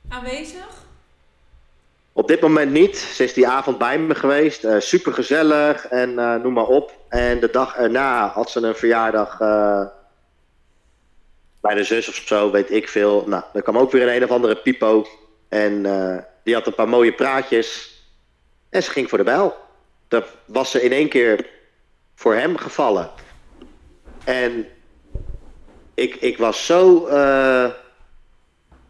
[0.08, 0.84] aanwezig?
[2.12, 2.96] Op dit moment niet.
[2.96, 4.64] Ze is die avond bij me geweest.
[4.64, 6.96] eh super gezellig en eh, noem maar op.
[7.08, 9.86] En de dag erna had ze een verjaardag eh,
[11.60, 13.24] bij de zus of zo, weet ik veel.
[13.26, 15.06] Nou, er kwam ook weer een een of andere pipo.
[15.48, 15.82] En
[16.42, 17.92] die had een paar mooie praatjes.
[18.70, 19.56] En ze ging voor de bijl.
[20.14, 21.46] Dat was ze in één keer
[22.14, 23.10] voor hem gevallen.
[24.24, 24.66] En
[25.94, 27.70] ik, ik was zo eh,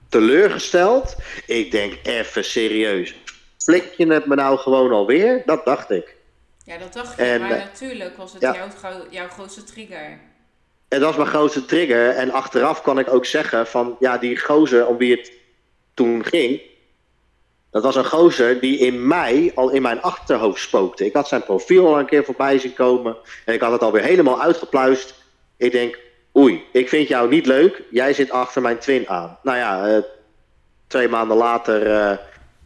[0.09, 1.17] teleurgesteld.
[1.47, 3.15] Ik denk, even serieus.
[3.59, 5.43] Flik je het me nou gewoon alweer?
[5.47, 6.17] Dat dacht ik.
[6.65, 8.55] Ja, dat dacht je, En, maar eh, natuurlijk was het ja.
[8.55, 10.19] jouw, jouw grootste trigger.
[10.89, 12.11] Het was mijn grootste trigger.
[12.11, 15.33] En achteraf kan ik ook zeggen van, ja, die gozer om wie het
[15.95, 16.61] toen ging.
[17.75, 21.05] Dat was een gozer die in mij al in mijn achterhoofd spookte.
[21.05, 23.17] Ik had zijn profiel al een keer voorbij zien komen.
[23.45, 25.15] En ik had het alweer helemaal uitgepluist.
[25.57, 25.99] Ik denk,
[26.37, 27.83] oei, ik vind jou niet leuk.
[27.91, 29.39] Jij zit achter mijn twin aan.
[29.43, 30.03] Nou ja, eh,
[30.87, 32.17] twee maanden later, eh,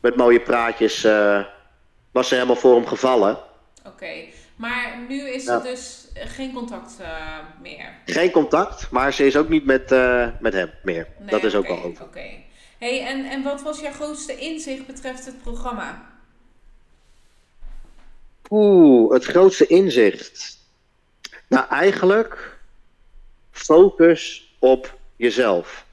[0.01, 1.41] met mooie praatjes, eh,
[2.13, 3.39] was ze helemaal voor hem gevallen.
[3.87, 4.13] Oké,
[4.57, 5.55] maar nu is Ja.
[5.55, 6.97] er dus geen contact
[7.63, 7.93] meer.
[8.05, 9.91] Geen contact, maar ze is ook niet met,
[10.41, 11.07] met hem meer.
[11.19, 12.05] Nee, dat is ook wel over.
[12.05, 12.47] Oké.
[12.79, 16.07] Hey, en, en wat was jouw grootste inzicht betreft het programma?
[18.51, 20.59] Oeh, het grootste inzicht.
[21.47, 22.59] Nou, eigenlijk
[23.51, 25.87] focus op jezelf.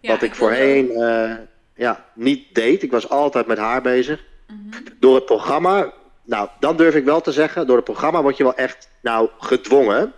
[0.00, 1.34] Ja, Wat ik voorheen eh,
[1.74, 2.82] ja, niet deed.
[2.82, 4.24] Ik was altijd met haar bezig.
[4.46, 4.82] Mhm.
[4.98, 5.92] Door het programma,
[6.22, 9.28] nou, dan durf ik wel te zeggen, door het programma word je wel echt nou,
[9.38, 10.12] gedwongen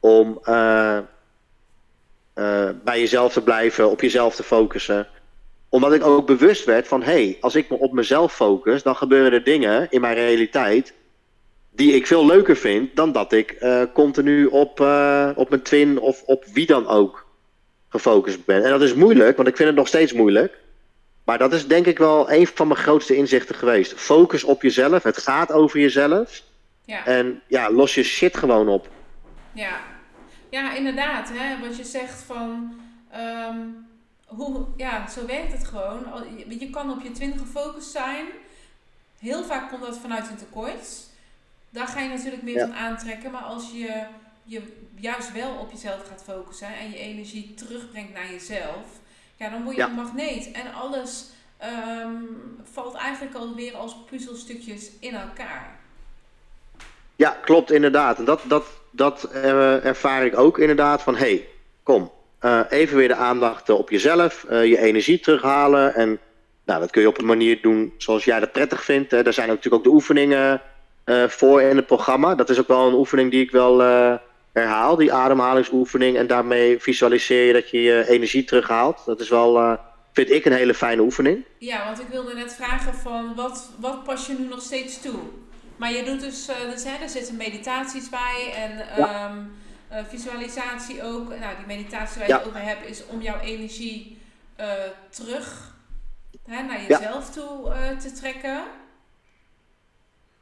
[0.00, 0.98] om eh,
[2.34, 5.06] eh, bij jezelf te blijven, op jezelf te focussen.
[5.68, 8.96] Omdat ik ook bewust werd van, hé, hey, als ik me op mezelf focus, dan
[8.96, 10.94] gebeuren er dingen in mijn realiteit
[11.70, 15.98] die ik veel leuker vind dan dat ik eh, continu op, eh, op mijn twin
[15.98, 17.26] of op wie dan ook
[17.88, 18.64] gefocust ben.
[18.64, 20.58] En dat is moeilijk, want ik vind het nog steeds moeilijk.
[21.24, 23.94] Maar dat is denk ik wel een van mijn grootste inzichten geweest.
[23.94, 25.02] Focus op jezelf.
[25.02, 26.42] Het gaat over jezelf.
[26.84, 27.06] Ja.
[27.06, 28.88] En ja, los je shit gewoon op.
[29.52, 29.80] Ja,
[30.54, 31.28] ja inderdaad.
[31.32, 32.74] Hè, wat je zegt van...
[33.10, 33.58] ehm,
[34.26, 36.06] hoe, ja, zo werkt het gewoon.
[36.36, 38.26] Je, je kan op je twin gefocust zijn.
[39.18, 40.88] Heel vaak komt dat vanuit een tekort.
[41.70, 42.66] Daar ga je natuurlijk meer Ja.
[42.66, 43.30] van aantrekken.
[43.30, 44.02] Maar als je
[44.44, 44.62] je
[44.94, 46.76] juist wel op jezelf gaat focussen...
[46.78, 48.84] en je energie terugbrengt naar jezelf...
[49.36, 49.88] ja, dan word je Ja.
[49.88, 50.52] een magneet.
[50.52, 51.24] En alles
[51.56, 52.14] ehm,
[52.72, 55.78] valt eigenlijk alweer als puzzelstukjes in elkaar.
[57.16, 58.18] Ja, klopt inderdaad.
[58.18, 58.64] En dat, dat,
[58.94, 61.16] dat eh, ervaar ik ook inderdaad van...
[61.16, 61.48] hey,
[61.82, 64.46] kom, eh, even weer de aandacht eh, op jezelf.
[64.48, 65.94] je energie terughalen.
[65.94, 66.18] En
[66.64, 69.10] nou, dat kun je op een manier doen zoals jij dat prettig vindt.
[69.10, 69.22] Hè.
[69.22, 70.60] Daar zijn natuurlijk ook de oefeningen
[71.28, 72.34] voor in het programma.
[72.34, 73.78] Dat is ook wel een oefening die ik wel
[74.52, 74.96] herhaal.
[74.96, 76.16] Die ademhalingsoefening.
[76.16, 79.02] En daarmee visualiseer je dat je je energie terughaalt.
[79.06, 79.78] Dat is wel,
[80.12, 81.44] vind ik, een hele fijne oefening.
[81.58, 85.18] Ja, want ik wilde net vragen van wat, wat pas je nu nog steeds toe?
[85.76, 89.38] Maar je doet dus, eh dus hè, er zitten meditaties bij en ehm,
[89.88, 91.28] eh, visualisatie ook.
[91.28, 92.38] Nou, die meditatie waar je Ja.
[92.38, 94.18] het over hebt is om jouw energie
[94.56, 94.66] eh,
[95.10, 95.74] terug
[96.46, 98.62] hè, naar jezelf toe eh, te trekken.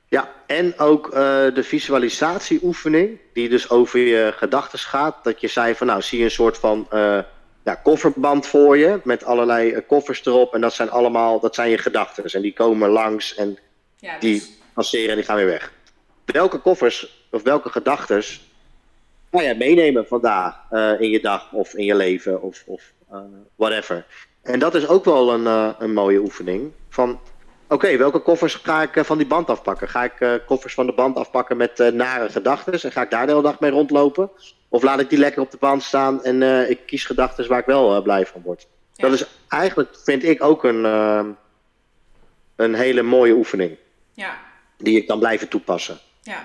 [0.08, 1.14] Ja, en ook eh,
[1.54, 5.24] de visualisatieoefening, die dus over je gedachten gaat.
[5.24, 7.18] Dat je zei van, nou, zie je een soort van eh,
[7.64, 10.54] ja, kofferband voor je, met allerlei eh, koffers erop.
[10.54, 12.24] En dat zijn allemaal, dat zijn je gedachten.
[12.24, 13.58] En die komen langs en
[13.96, 15.72] Ja, die dus, passeren en die gaan weer weg.
[16.24, 18.22] Welke koffers of welke gedachten
[19.30, 23.18] ga jij meenemen vandaag eh, in je dag of in je leven of, of eh,
[23.56, 24.06] whatever.
[24.42, 26.72] En dat is ook wel een, eh, een mooie oefening.
[26.88, 27.20] Van,
[27.68, 29.88] oké, welke koffers ga ik van die band afpakken?
[29.88, 33.32] Ga ik koffers van de band afpakken met nare gedachten en ga ik daar de
[33.32, 34.30] hele dag mee rondlopen?
[34.68, 37.66] Of laat ik die lekker op de band staan en ik kies gedachten waar ik
[37.66, 38.66] wel blij van word?
[38.94, 39.08] ja.
[39.08, 40.84] Dat is eigenlijk, vind ik, ook een,
[42.56, 43.76] een hele mooie oefening
[44.14, 44.38] ja,
[44.82, 45.98] die ik kan blijven toepassen.
[46.22, 46.44] ja.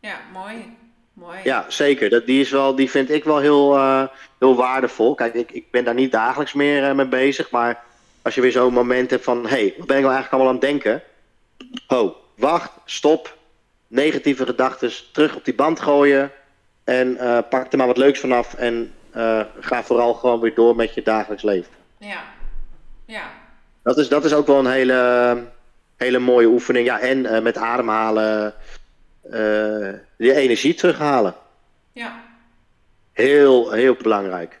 [0.00, 0.76] Ja, mooi.
[1.12, 1.38] Mooi.
[1.44, 2.10] Ja, zeker.
[2.10, 4.02] Dat, die, is wel, die vind ik wel heel, eh,
[4.38, 5.14] heel waardevol.
[5.14, 7.50] Kijk, ik, ik ben daar niet dagelijks meer eh, mee bezig.
[7.50, 7.82] Maar
[8.22, 9.42] als je weer zo'n moment hebt van...
[9.42, 11.02] hé, hey, wat ben ik nou eigenlijk allemaal aan het denken?
[11.86, 13.36] Ho, wacht, stop.
[13.86, 16.30] Negatieve gedachten terug op die band gooien.
[16.84, 18.54] En eh, pak er maar wat leuks vanaf.
[18.54, 18.92] En
[19.60, 21.72] ga vooral gewoon weer door met je dagelijks leven.
[21.98, 22.22] Ja.
[23.04, 23.30] Ja.
[23.82, 25.44] Dat is, dat is ook wel een hele,
[26.04, 26.86] hele mooie oefening.
[26.86, 28.54] Ja, en eh, met ademhalen...
[29.30, 31.34] eh je energie terughalen.
[31.92, 32.24] Ja.
[33.12, 34.60] Heel, heel belangrijk.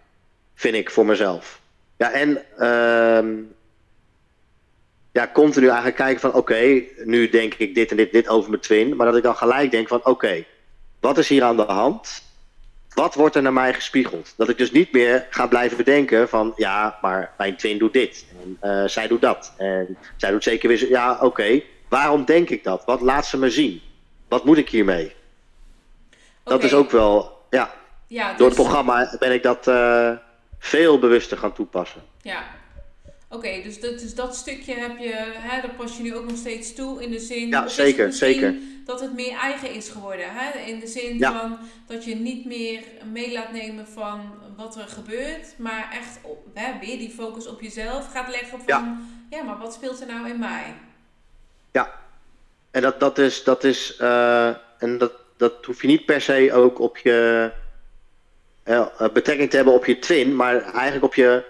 [0.54, 1.60] Vind ik voor mezelf.
[1.96, 3.32] Ja, en ehm,
[5.12, 8.62] ja, continu eigenlijk kijken van oké, nu denk ik dit en dit, dit over mijn
[8.62, 8.96] twin.
[8.96, 10.44] Maar dat ik dan gelijk denk van oké,
[11.00, 12.22] wat is hier aan de hand?
[12.94, 14.34] Wat wordt er naar mij gespiegeld?
[14.36, 18.26] Dat ik dus niet meer ga blijven bedenken van, ja, maar mijn twin doet dit.
[18.42, 19.52] En uh, zij doet dat.
[19.58, 21.62] En zij doet zeker weer, ja, oké.
[21.88, 22.84] Waarom denk ik dat?
[22.84, 23.82] Wat laat ze me zien?
[24.28, 25.14] Wat moet ik hiermee?
[26.44, 27.74] Dat is ook wel, ja,
[28.06, 30.10] Ja, door het dus- programma ben ik dat eh,
[30.58, 32.02] veel bewuster gaan toepassen.
[32.22, 32.42] Ja.
[33.34, 36.36] Oké, dus, dat, dus dat stukje heb je, hè, daar pas je nu ook nog
[36.36, 37.48] steeds toe in de zin.
[37.48, 38.54] Ja, zeker, zeker.
[38.84, 40.26] Dat het meer eigen is geworden.
[40.28, 40.58] Hè?
[40.58, 41.32] In de zin Ja.
[41.32, 42.82] van dat je niet meer
[43.12, 44.20] mee laat nemen van
[44.56, 48.60] wat er gebeurt, maar echt op, hè, weer die focus op jezelf gaat leggen van
[48.66, 48.98] ja.
[49.30, 49.42] Ja.
[49.42, 50.74] maar wat speelt er nou in mij?
[51.72, 51.94] Ja,
[52.70, 56.52] en dat, dat is, dat is eh, en dat, dat hoef je niet per se
[56.52, 57.50] ook op je
[58.62, 61.44] eh, betrekking te hebben op je twin, maar eigenlijk op je,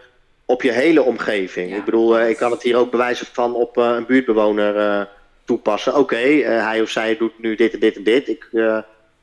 [0.44, 1.70] op je hele omgeving.
[1.70, 1.76] Ja.
[1.76, 5.06] Ik bedoel, eh, ik kan het hier ook bewijzen van op eh, een buurtbewoner eh,
[5.44, 5.96] toepassen.
[5.96, 8.28] Oké, hij of zij doet nu dit en dit en dit.
[8.28, 8.48] Ik,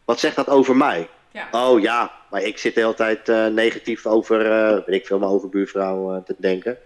[0.06, 1.08] wat zegt dat over mij?
[1.32, 1.48] Ja.
[1.52, 5.32] Oh ja, maar ik zit de hele tijd negatief over, eh weet ik veel, mijn
[5.32, 6.78] overbuurvrouw eh, te denken.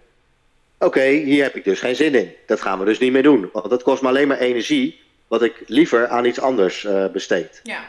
[0.78, 2.34] Oké, hier heb ik dus geen zin in.
[2.46, 3.50] Dat gaan we dus niet meer doen.
[3.52, 7.60] Want dat kost me alleen maar energie, wat ik liever aan iets anders besteed.
[7.62, 7.84] Ja.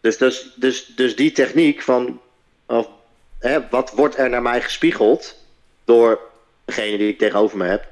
[0.00, 2.20] Dus, dus, dus, dus die techniek van,
[2.66, 2.88] of,
[3.38, 5.41] hè, wat wordt er naar mij gespiegeld
[5.92, 6.20] door
[6.64, 7.86] degene die ik tegenover me heb,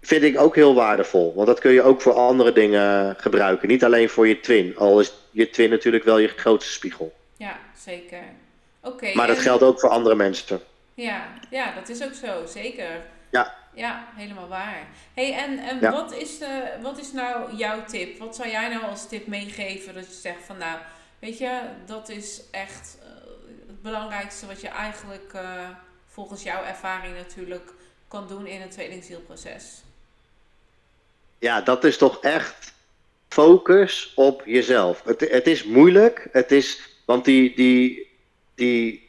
[0.00, 1.34] vind ik ook heel waardevol.
[1.34, 3.68] Want dat kun je ook voor andere dingen gebruiken.
[3.68, 4.76] Niet alleen voor je twin.
[4.76, 7.12] Al is je twin natuurlijk wel je grootste spiegel.
[7.36, 8.22] Ja, zeker.
[8.80, 9.10] Oké.
[9.14, 10.60] Maar dat en- geldt ook voor andere mensen.
[10.94, 12.90] Ja, ja, dat is ook zo, zeker.
[13.30, 13.54] Ja.
[13.74, 14.86] Ja, helemaal waar.
[15.14, 15.92] hey, en, en Ja.
[15.92, 18.18] wat, is de, wat is nou jouw tip?
[18.18, 20.78] Wat zou jij nou als tip meegeven dat je zegt van nou,
[21.18, 23.08] weet je, dat is echt eh,
[23.66, 25.68] het belangrijkste wat je eigenlijk eh,
[26.12, 27.72] volgens jouw ervaring natuurlijk
[28.08, 29.82] kan doen in het tweelingzielproces?
[31.38, 32.72] Ja, dat is toch echt
[33.28, 35.02] focus op jezelf.
[35.04, 38.10] Het, het is moeilijk, het is, want die, die,
[38.54, 39.08] die,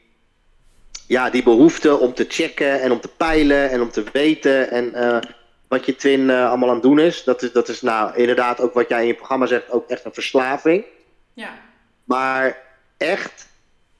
[1.07, 4.93] ja, die behoefte om te checken en om te peilen en om te weten en
[4.93, 5.19] eh,
[5.67, 8.59] wat je twin eh, allemaal aan het doen is, dat is, dat is nou inderdaad
[8.61, 10.85] ook wat jij in je programma zegt, ook echt een verslaving.
[11.33, 11.59] Ja,
[12.03, 12.57] Maar
[12.97, 13.47] echt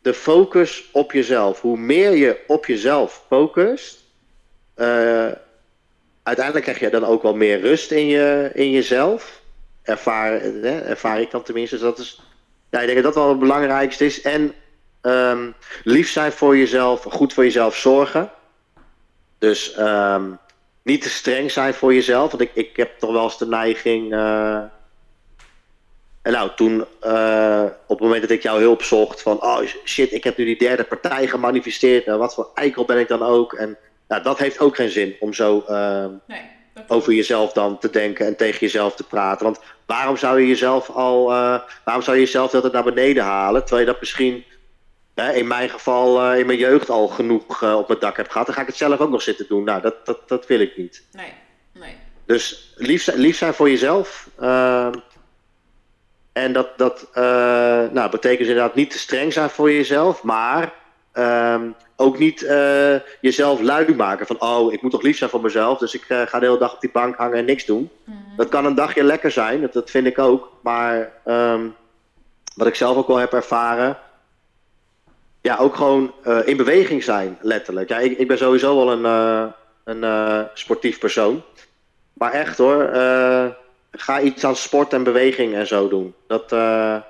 [0.04, 1.62] de focus op jezelf.
[1.62, 4.00] Hoe meer je op jezelf focust,
[4.76, 5.32] eh,
[6.24, 9.42] uiteindelijk krijg je dan ook wel meer rust in, je, in jezelf.
[9.84, 11.76] Ervaar, eh, ervaar ik dan tenminste.
[11.76, 12.22] Dus dat is,
[12.70, 14.22] ja, ik denk dat dat wel het belangrijkste is.
[14.22, 14.54] En
[15.02, 15.52] ehm,
[15.84, 18.32] lief zijn voor jezelf, goed voor jezelf zorgen.
[19.38, 20.32] Dus ehm,
[20.82, 22.32] niet te streng zijn voor jezelf.
[22.32, 24.14] Want ik, ik heb toch wel eens de neiging.
[24.14, 24.64] eh,
[26.24, 30.12] en nou, toen eh, op het moment dat ik jouw hulp zocht van, oh shit,
[30.12, 32.06] ik heb nu die derde partij gemanifesteerd.
[32.06, 33.54] Nou, wat voor eikel ben ik dan ook?
[33.54, 36.52] En nou, dat heeft ook geen zin om zo eh, nee.
[36.88, 39.46] Over jezelf dan te denken en tegen jezelf te praten.
[39.46, 43.62] Want waarom zou je jezelf al, eh, waarom zou je jezelf altijd naar beneden halen?
[43.62, 44.44] Terwijl je dat misschien,
[45.16, 48.32] hè, in mijn geval, eh, in mijn jeugd al genoeg eh, op mijn dak hebt
[48.32, 48.46] gehad.
[48.46, 49.64] Dan ga ik het zelf ook nog zitten doen.
[49.64, 51.04] Nou, dat, dat, dat wil ik niet.
[51.12, 51.34] Nee,
[51.72, 51.96] nee.
[52.26, 52.74] Dus
[53.16, 54.30] lief zijn voor jezelf.
[56.34, 57.24] En dat, dat eh,
[57.92, 60.74] nou, betekent dus inderdaad niet te streng zijn voor jezelf, maar
[61.12, 65.42] ehm, ook niet eh, jezelf lui maken van, oh, ik moet toch lief zijn voor
[65.42, 67.90] mezelf, dus ik eh, ga de hele dag op die bank hangen en niks doen.
[68.04, 68.18] Mhm.
[68.38, 71.68] Dat kan een dagje lekker zijn, dat, dat vind ik ook, maar ehm,
[72.56, 73.98] wat ik zelf ook wel heb ervaren,
[75.42, 76.14] ja, ook gewoon
[76.46, 77.90] in beweging zijn, letterlijk.
[77.90, 79.54] Ja, ik, ik ben sowieso wel een,
[79.84, 81.44] een sportief persoon.
[82.14, 82.90] Maar echt hoor,
[83.98, 86.16] ga iets aan sport en beweging en zo doen.
[86.28, 87.02] Dat, eh,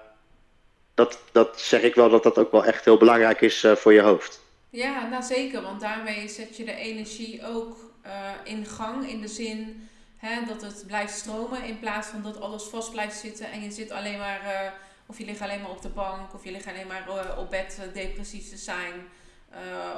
[0.94, 3.94] dat, dat zeg ik wel dat dat ook wel echt heel belangrijk is eh, voor
[3.94, 4.42] je hoofd.
[4.70, 8.12] Ja, nou zeker, want daarmee zet je de energie ook eh,
[8.44, 12.64] in gang in de zin hè, dat het blijft stromen in plaats van dat alles
[12.64, 14.74] vast blijft zitten en je zit alleen maar,
[15.06, 17.80] of je ligt alleen maar op de bank of je ligt alleen maar op bed
[17.94, 18.94] depressief te zijn.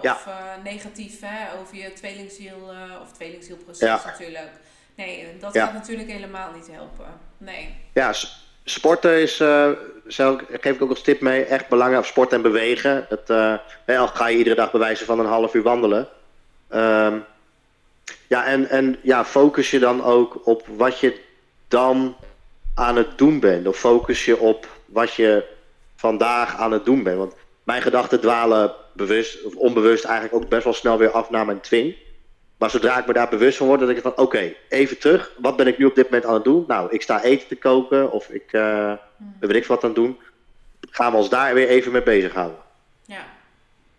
[0.01, 0.13] Ja.
[0.13, 0.27] Of
[0.63, 2.71] negatief hè, over je tweelingziel
[3.01, 4.01] of tweelingzielproces Ja.
[4.05, 4.51] natuurlijk.
[4.95, 5.65] Nee, dat Ja.
[5.65, 7.05] gaat natuurlijk helemaal niet helpen.
[7.37, 7.75] Nee.
[7.93, 8.13] Ja,
[8.63, 9.69] sporten is, eh,
[10.07, 12.05] zou ik, geef ik ook als tip mee, echt belangrijk.
[12.05, 13.05] Sport en bewegen.
[13.09, 13.53] Het, eh,
[13.85, 16.07] hè, al ga je iedere dag bewijzen van een half uur wandelen.
[16.69, 17.17] Ehm,
[18.27, 21.21] ja, en, en ja, focus je dan ook op wat je
[21.67, 22.15] dan
[22.75, 23.67] aan het doen bent.
[23.67, 25.43] Of focus je op wat je
[25.95, 27.17] vandaag aan het doen bent.
[27.17, 27.33] Want
[27.63, 31.59] mijn gedachten dwalen bewust of onbewust eigenlijk ook best wel snel weer af naar mijn
[31.61, 31.95] twin.
[32.57, 35.31] Maar zodra ik me daar bewust van word, denk ik van oké, even terug.
[35.37, 36.63] Wat ben ik nu op dit moment aan het doen?
[36.67, 38.93] Nou, ik sta eten te koken of ik eh
[39.39, 40.19] weet ik wat aan het doen.
[40.89, 42.57] Gaan we ons daar weer even mee bezighouden.
[43.05, 43.25] Ja.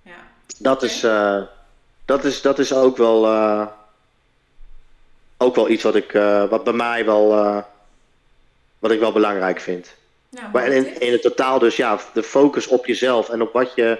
[0.03, 0.13] Ja.
[0.59, 1.43] Dat, is, eh,
[2.05, 3.67] dat, is, dat is ook wel, eh,
[5.37, 6.13] ook wel iets wat, ik,
[6.51, 7.29] wat bij mij wel,
[8.79, 9.95] wat ik wel belangrijk vind.
[10.29, 13.73] Nou, maar in, in het totaal dus ja, de focus op jezelf en op wat
[13.75, 13.99] je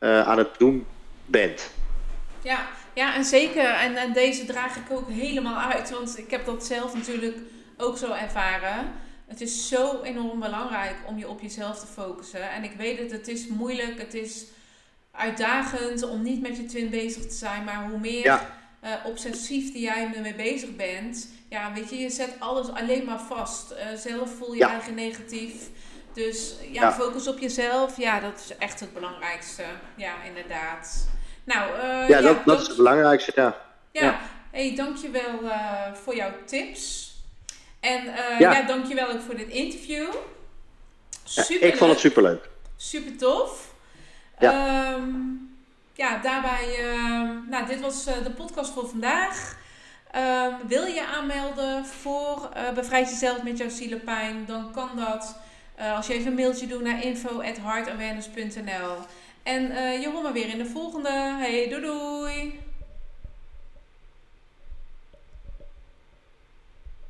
[0.00, 0.86] uh, aan het doen
[1.24, 1.70] bent.
[2.42, 3.64] Ja, ja en zeker.
[3.64, 5.90] En, en deze draag ik ook helemaal uit.
[5.90, 7.36] Want ik heb dat zelf natuurlijk
[7.76, 8.92] ook zo ervaren.
[9.26, 12.50] Het is zo enorm belangrijk om je op jezelf te focussen.
[12.50, 13.98] En ik weet het, het is moeilijk.
[13.98, 14.44] Het is
[15.12, 17.64] uitdagend om niet met je twin bezig te zijn.
[17.64, 18.40] Maar hoe meer
[18.84, 23.20] uh, obsessief die jij ermee bezig bent, ja, weet je, je zet alles alleen maar
[23.20, 23.72] vast.
[23.72, 25.54] Uh, zelf voel je eigen negatief.
[26.12, 27.96] Dus ja, focus op jezelf.
[27.96, 29.62] Ja, dat is echt het belangrijkste.
[29.96, 31.08] Ja, inderdaad.
[31.46, 33.56] Nou, uh, ja, dat, dat is het belangrijkste, ja.
[33.90, 34.20] Ja, ja.
[34.50, 37.14] hey, dankjewel uh, voor jouw tips.
[37.80, 38.52] En uh, ja.
[38.52, 40.06] ja, dankjewel ook voor dit interview.
[41.24, 42.48] Super ik vond het superleuk.
[42.76, 43.74] Super tof.
[44.38, 44.92] Ja.
[44.92, 45.56] Um,
[45.94, 49.56] ja, daarbij, uh, nou, dit was de podcast voor vandaag.
[50.16, 55.36] Um, wil je aanmelden voor Bevrijd Jezelf met jouw zielenpijn, dan kan dat
[55.94, 58.96] als je even een mailtje doet naar info.heartawareness.nl.
[59.46, 61.08] En uh, je hoort me weer in de volgende.
[61.38, 62.60] Hey, doei doei!